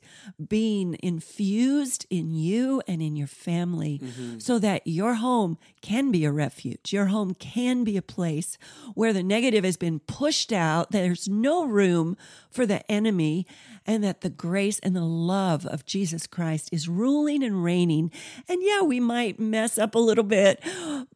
being 0.49 0.97
infused 1.03 2.07
in 2.11 2.31
you 2.31 2.83
and 2.89 3.01
in 3.01 3.17
your 3.17 3.27
family 3.29 4.01
mm-hmm. 4.03 4.39
so 4.39 4.59
that 4.59 4.87
your 4.87 5.15
home 5.15 5.59
can 5.83 6.11
be 6.11 6.25
a 6.25 6.33
refuge. 6.33 6.93
Your 6.93 7.07
home 7.07 7.35
can 7.35 7.85
be 7.85 7.97
a 7.97 8.03
place 8.03 8.59
where 8.95 9.13
the 9.13 9.23
negative 9.23 9.65
has 9.65 9.77
been 9.77 10.01
pushed 10.01 10.53
out. 10.53 10.91
There's 10.91 11.29
no 11.29 11.65
room 11.65 12.17
for 12.51 12.67
the 12.67 12.89
enemy, 12.91 13.47
and 13.87 14.03
that 14.05 14.21
the 14.21 14.31
grace 14.31 14.79
and 14.81 14.95
the 14.95 15.05
love 15.05 15.67
of 15.67 15.85
Jesus 15.85 16.27
Christ 16.27 16.69
is 16.73 16.89
ruling 16.89 17.43
and 17.43 17.65
reigning. 17.65 18.11
And 18.49 18.63
yeah, 18.63 18.83
we 18.83 19.01
might 19.01 19.41
mess 19.41 19.79
up 19.79 19.95
a 19.95 19.99
little 19.99 20.25
bit 20.25 20.63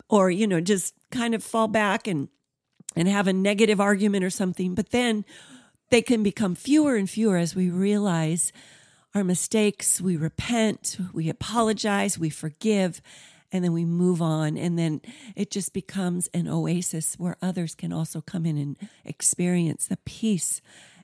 or, 0.08 0.30
you 0.30 0.46
know, 0.46 0.60
just 0.60 0.94
kind 1.10 1.34
of 1.34 1.42
fall 1.42 1.68
back 1.68 2.06
and 2.06 2.28
and 2.96 3.06
have 3.06 3.28
a 3.28 3.32
negative 3.32 3.80
argument 3.80 4.24
or 4.24 4.30
something, 4.30 4.74
but 4.74 4.90
then 4.90 5.24
they 5.90 6.02
can 6.02 6.22
become 6.22 6.54
fewer 6.54 6.96
and 6.96 7.08
fewer 7.08 7.36
as 7.36 7.54
we 7.54 7.70
realize 7.70 8.52
our 9.14 9.22
mistakes, 9.22 10.00
we 10.00 10.16
repent, 10.16 10.96
we 11.12 11.28
apologize, 11.28 12.18
we 12.18 12.30
forgive, 12.30 13.00
and 13.52 13.64
then 13.64 13.72
we 13.72 13.84
move 13.84 14.20
on 14.20 14.56
and 14.56 14.78
then 14.78 15.00
it 15.34 15.50
just 15.50 15.72
becomes 15.72 16.28
an 16.34 16.46
oasis 16.48 17.14
where 17.18 17.36
others 17.40 17.74
can 17.74 17.92
also 17.92 18.20
come 18.20 18.44
in 18.44 18.58
and 18.58 18.76
experience 19.04 19.86
the 19.86 19.96
peace 19.98 20.60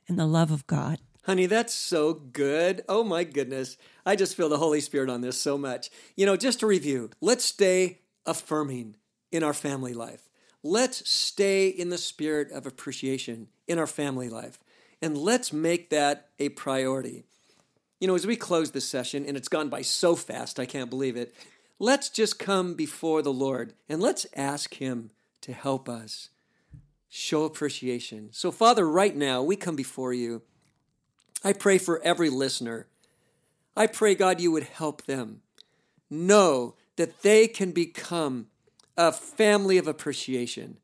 and 0.07 0.19
the 0.19 0.25
love 0.25 0.51
of 0.51 0.67
God. 0.67 0.99
Honey, 1.23 1.47
that's 1.47 1.73
so 1.73 2.13
good. 2.13 2.83
Oh 2.87 3.03
my 3.03 3.23
goodness. 3.23 3.77
I 4.05 4.15
just 4.15 4.35
feel 4.35 4.47
the 4.47 4.59
Holy 4.59 4.79
Spirit 4.79 5.09
on 5.09 5.21
this 5.21 5.41
so 5.41 5.57
much. 5.57 5.89
You 6.15 6.25
know, 6.27 6.37
just 6.37 6.59
to 6.59 6.67
review, 6.67 7.09
let's 7.19 7.43
stay 7.43 8.01
affirming 8.25 8.95
in 9.31 9.43
our 9.43 9.53
family 9.53 9.93
life. 9.93 10.29
Let's 10.61 11.07
stay 11.09 11.67
in 11.67 11.89
the 11.89 11.97
spirit 11.97 12.51
of 12.51 12.65
appreciation 12.65 13.47
in 13.67 13.79
our 13.79 13.87
family 13.87 14.29
life. 14.29 14.59
And 15.01 15.17
let's 15.17 15.51
make 15.51 15.89
that 15.89 16.29
a 16.39 16.49
priority. 16.49 17.23
You 17.99 18.07
know, 18.07 18.15
as 18.15 18.27
we 18.27 18.35
close 18.35 18.71
this 18.71 18.87
session, 18.87 19.25
and 19.25 19.35
it's 19.35 19.47
gone 19.47 19.69
by 19.69 19.81
so 19.81 20.15
fast, 20.15 20.59
I 20.59 20.65
can't 20.65 20.89
believe 20.89 21.17
it, 21.17 21.33
let's 21.79 22.09
just 22.09 22.39
come 22.39 22.73
before 22.73 23.21
the 23.21 23.33
Lord 23.33 23.73
and 23.89 24.01
let's 24.01 24.25
ask 24.35 24.75
Him 24.75 25.11
to 25.41 25.53
help 25.53 25.87
us 25.89 26.29
show 27.15 27.45
appreciation. 27.45 28.27
So, 28.33 28.51
Father, 28.51 28.87
right 28.87 29.15
now, 29.15 29.41
we 29.41 29.55
come 29.55 29.77
before 29.77 30.13
you. 30.13 30.41
I 31.45 31.53
pray 31.53 31.77
for 31.77 32.01
every 32.03 32.29
listener. 32.29 32.87
I 33.75 33.87
pray, 33.87 34.15
God, 34.15 34.41
you 34.41 34.51
would 34.51 34.63
help 34.63 35.05
them 35.05 35.41
know 36.09 36.75
that 36.97 37.21
they 37.21 37.47
can 37.47 37.71
become 37.71 38.47
a 38.97 39.13
family 39.13 39.77
of 39.77 39.87
appreciation. 39.87 40.77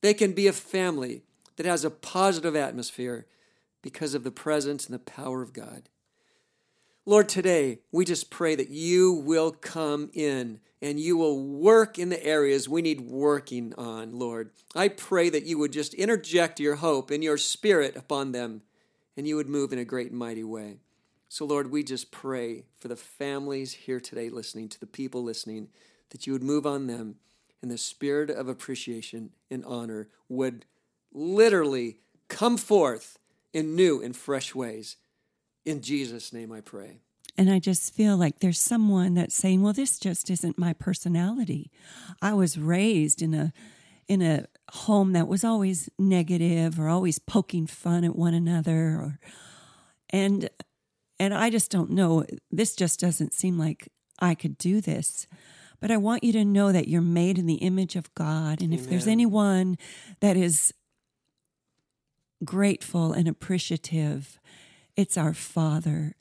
They 0.00 0.14
can 0.14 0.32
be 0.32 0.46
a 0.46 0.52
family 0.54 1.22
that 1.56 1.66
has 1.66 1.84
a 1.84 1.90
positive 1.90 2.56
atmosphere 2.56 3.26
because 3.82 4.14
of 4.14 4.24
the 4.24 4.30
presence 4.30 4.86
and 4.86 4.94
the 4.94 4.98
power 4.98 5.42
of 5.42 5.52
God. 5.52 5.90
Lord, 7.08 7.30
today 7.30 7.78
we 7.90 8.04
just 8.04 8.28
pray 8.28 8.54
that 8.54 8.68
you 8.68 9.14
will 9.14 9.50
come 9.50 10.10
in 10.12 10.60
and 10.82 11.00
you 11.00 11.16
will 11.16 11.42
work 11.42 11.98
in 11.98 12.10
the 12.10 12.22
areas 12.22 12.68
we 12.68 12.82
need 12.82 13.00
working 13.00 13.72
on, 13.78 14.18
Lord. 14.18 14.50
I 14.76 14.88
pray 14.88 15.30
that 15.30 15.46
you 15.46 15.56
would 15.56 15.72
just 15.72 15.94
interject 15.94 16.60
your 16.60 16.74
hope 16.74 17.10
and 17.10 17.24
your 17.24 17.38
spirit 17.38 17.96
upon 17.96 18.32
them 18.32 18.60
and 19.16 19.26
you 19.26 19.36
would 19.36 19.48
move 19.48 19.72
in 19.72 19.78
a 19.78 19.86
great 19.86 20.10
and 20.10 20.18
mighty 20.18 20.44
way. 20.44 20.80
So, 21.30 21.46
Lord, 21.46 21.70
we 21.70 21.82
just 21.82 22.10
pray 22.10 22.66
for 22.78 22.88
the 22.88 22.94
families 22.94 23.72
here 23.72 24.00
today 24.00 24.28
listening, 24.28 24.68
to 24.68 24.78
the 24.78 24.86
people 24.86 25.22
listening, 25.24 25.68
that 26.10 26.26
you 26.26 26.34
would 26.34 26.42
move 26.42 26.66
on 26.66 26.88
them 26.88 27.14
and 27.62 27.70
the 27.70 27.78
spirit 27.78 28.28
of 28.28 28.48
appreciation 28.48 29.30
and 29.50 29.64
honor 29.64 30.08
would 30.28 30.66
literally 31.10 32.00
come 32.28 32.58
forth 32.58 33.18
in 33.54 33.74
new 33.74 34.02
and 34.02 34.14
fresh 34.14 34.54
ways. 34.54 34.96
In 35.64 35.82
Jesus' 35.82 36.32
name 36.32 36.52
I 36.52 36.60
pray. 36.60 37.00
And 37.36 37.50
I 37.50 37.60
just 37.60 37.94
feel 37.94 38.16
like 38.16 38.40
there's 38.40 38.60
someone 38.60 39.14
that's 39.14 39.34
saying, 39.34 39.62
well, 39.62 39.72
this 39.72 39.98
just 39.98 40.28
isn't 40.28 40.58
my 40.58 40.72
personality. 40.72 41.70
I 42.20 42.34
was 42.34 42.58
raised 42.58 43.22
in 43.22 43.32
a 43.32 43.52
in 44.08 44.22
a 44.22 44.46
home 44.70 45.12
that 45.12 45.28
was 45.28 45.44
always 45.44 45.90
negative 45.98 46.80
or 46.80 46.88
always 46.88 47.18
poking 47.18 47.66
fun 47.66 48.04
at 48.04 48.16
one 48.16 48.32
another 48.32 48.74
or 48.74 49.18
and 50.10 50.48
and 51.20 51.34
I 51.34 51.50
just 51.50 51.70
don't 51.70 51.90
know 51.90 52.24
this 52.50 52.74
just 52.74 52.98
doesn't 52.98 53.34
seem 53.34 53.58
like 53.58 53.88
I 54.18 54.34
could 54.34 54.58
do 54.58 54.80
this. 54.80 55.26
But 55.80 55.92
I 55.92 55.96
want 55.96 56.24
you 56.24 56.32
to 56.32 56.44
know 56.44 56.72
that 56.72 56.88
you're 56.88 57.00
made 57.00 57.38
in 57.38 57.46
the 57.46 57.56
image 57.56 57.94
of 57.94 58.12
God 58.14 58.60
and 58.60 58.72
Amen. 58.72 58.78
if 58.78 58.90
there's 58.90 59.06
anyone 59.06 59.78
that 60.20 60.36
is 60.36 60.74
grateful 62.44 63.12
and 63.12 63.28
appreciative. 63.28 64.38
It's 64.98 65.16
our 65.16 65.32
Father, 65.32 66.16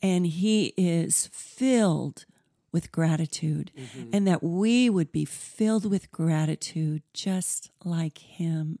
and 0.00 0.26
He 0.26 0.72
is 0.78 1.28
filled 1.34 2.24
with 2.72 2.90
gratitude, 2.90 3.70
mm-hmm. 3.78 4.08
and 4.10 4.26
that 4.26 4.42
we 4.42 4.88
would 4.88 5.12
be 5.12 5.26
filled 5.26 5.84
with 5.84 6.10
gratitude 6.10 7.02
just 7.12 7.70
like 7.84 8.16
Him. 8.16 8.78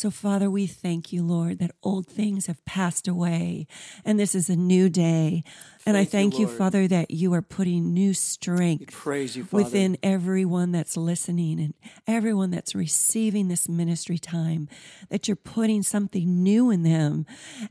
So, 0.00 0.10
Father, 0.10 0.50
we 0.50 0.66
thank 0.66 1.12
you, 1.12 1.22
Lord, 1.22 1.58
that 1.58 1.72
old 1.82 2.06
things 2.06 2.46
have 2.46 2.64
passed 2.64 3.06
away 3.06 3.66
and 4.02 4.18
this 4.18 4.34
is 4.34 4.48
a 4.48 4.56
new 4.56 4.88
day. 4.88 5.44
And 5.84 5.94
thank 5.94 6.08
I 6.08 6.10
thank 6.10 6.38
you, 6.38 6.48
you, 6.48 6.56
Father, 6.56 6.88
that 6.88 7.10
you 7.10 7.34
are 7.34 7.42
putting 7.42 7.92
new 7.92 8.14
strength 8.14 9.04
you, 9.36 9.46
within 9.52 9.98
everyone 10.02 10.72
that's 10.72 10.96
listening 10.96 11.60
and 11.60 11.74
everyone 12.06 12.50
that's 12.50 12.74
receiving 12.74 13.48
this 13.48 13.68
ministry 13.68 14.16
time, 14.16 14.70
that 15.10 15.28
you're 15.28 15.36
putting 15.36 15.82
something 15.82 16.42
new 16.42 16.70
in 16.70 16.82
them. 16.82 17.26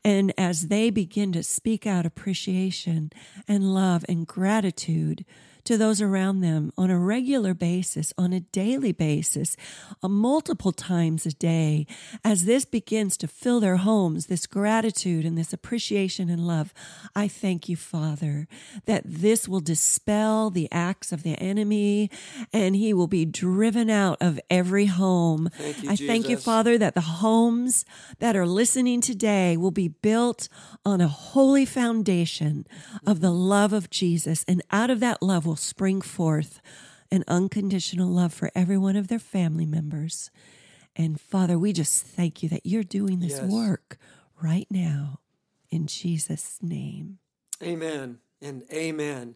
And 0.05 0.31
as 0.37 0.67
they 0.67 0.91
begin 0.91 1.31
to 1.31 1.41
speak 1.41 1.87
out 1.87 2.05
appreciation 2.05 3.11
and 3.47 3.73
love 3.73 4.05
and 4.07 4.27
gratitude, 4.27 5.25
to 5.69 5.77
those 5.77 6.01
around 6.01 6.39
them 6.39 6.73
on 6.79 6.89
a 6.89 6.97
regular 6.97 7.53
basis, 7.53 8.11
on 8.17 8.33
a 8.33 8.39
daily 8.39 8.91
basis, 8.91 9.55
uh, 10.01 10.07
multiple 10.07 10.71
times 10.71 11.27
a 11.27 11.31
day, 11.31 11.85
as 12.23 12.45
this 12.45 12.65
begins 12.65 13.15
to 13.15 13.27
fill 13.27 13.59
their 13.59 13.77
homes, 13.77 14.25
this 14.25 14.47
gratitude 14.47 15.25
and 15.25 15.37
this 15.37 15.53
appreciation 15.53 16.27
and 16.27 16.47
love, 16.47 16.73
I 17.15 17.27
thank 17.27 17.69
you, 17.69 17.75
Father, 17.75 18.47
that 18.85 19.03
this 19.05 19.47
will 19.47 19.59
dispel 19.59 20.49
the 20.49 20.67
acts 20.71 21.11
of 21.11 21.21
the 21.21 21.35
enemy 21.35 22.09
and 22.51 22.75
he 22.75 22.91
will 22.91 23.05
be 23.05 23.23
driven 23.23 23.91
out 23.91 24.17
of 24.19 24.39
every 24.49 24.87
home. 24.87 25.49
Thank 25.53 25.83
you, 25.83 25.89
I 25.91 25.93
Jesus. 25.93 26.07
thank 26.07 26.29
you, 26.29 26.37
Father, 26.37 26.79
that 26.79 26.95
the 26.95 27.01
homes 27.01 27.85
that 28.17 28.35
are 28.35 28.47
listening 28.47 29.01
today 29.01 29.55
will 29.55 29.69
be 29.69 29.89
built 29.89 30.49
on 30.83 30.99
a 30.99 31.07
holy 31.07 31.65
foundation 31.65 32.65
of 33.05 33.21
the 33.21 33.29
love 33.29 33.71
of 33.71 33.91
Jesus. 33.91 34.43
And 34.47 34.63
out 34.71 34.89
of 34.89 34.99
that 35.01 35.21
love 35.21 35.45
will 35.45 35.58
spring 35.59 36.01
forth 36.01 36.61
an 37.11 37.23
unconditional 37.27 38.09
love 38.09 38.33
for 38.33 38.51
every 38.55 38.77
one 38.77 38.95
of 38.95 39.07
their 39.07 39.19
family 39.19 39.65
members. 39.65 40.29
And 40.95 41.19
Father, 41.19 41.57
we 41.57 41.73
just 41.73 42.03
thank 42.03 42.43
you 42.43 42.49
that 42.49 42.65
you're 42.65 42.83
doing 42.83 43.19
this 43.19 43.39
yes. 43.41 43.49
work 43.49 43.97
right 44.41 44.67
now 44.69 45.19
in 45.69 45.87
Jesus' 45.87 46.59
name. 46.61 47.19
Amen 47.63 48.19
and 48.41 48.63
amen. 48.71 49.35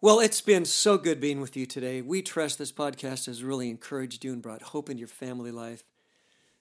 Well, 0.00 0.18
it's 0.18 0.40
been 0.40 0.64
so 0.64 0.98
good 0.98 1.20
being 1.20 1.40
with 1.40 1.56
you 1.56 1.64
today. 1.64 2.02
We 2.02 2.22
trust 2.22 2.58
this 2.58 2.72
podcast 2.72 3.26
has 3.26 3.44
really 3.44 3.70
encouraged 3.70 4.24
you 4.24 4.32
and 4.32 4.42
brought 4.42 4.62
hope 4.62 4.90
into 4.90 4.98
your 4.98 5.08
family 5.08 5.52
life. 5.52 5.84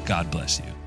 God 0.04 0.30
bless 0.30 0.60
you. 0.60 0.77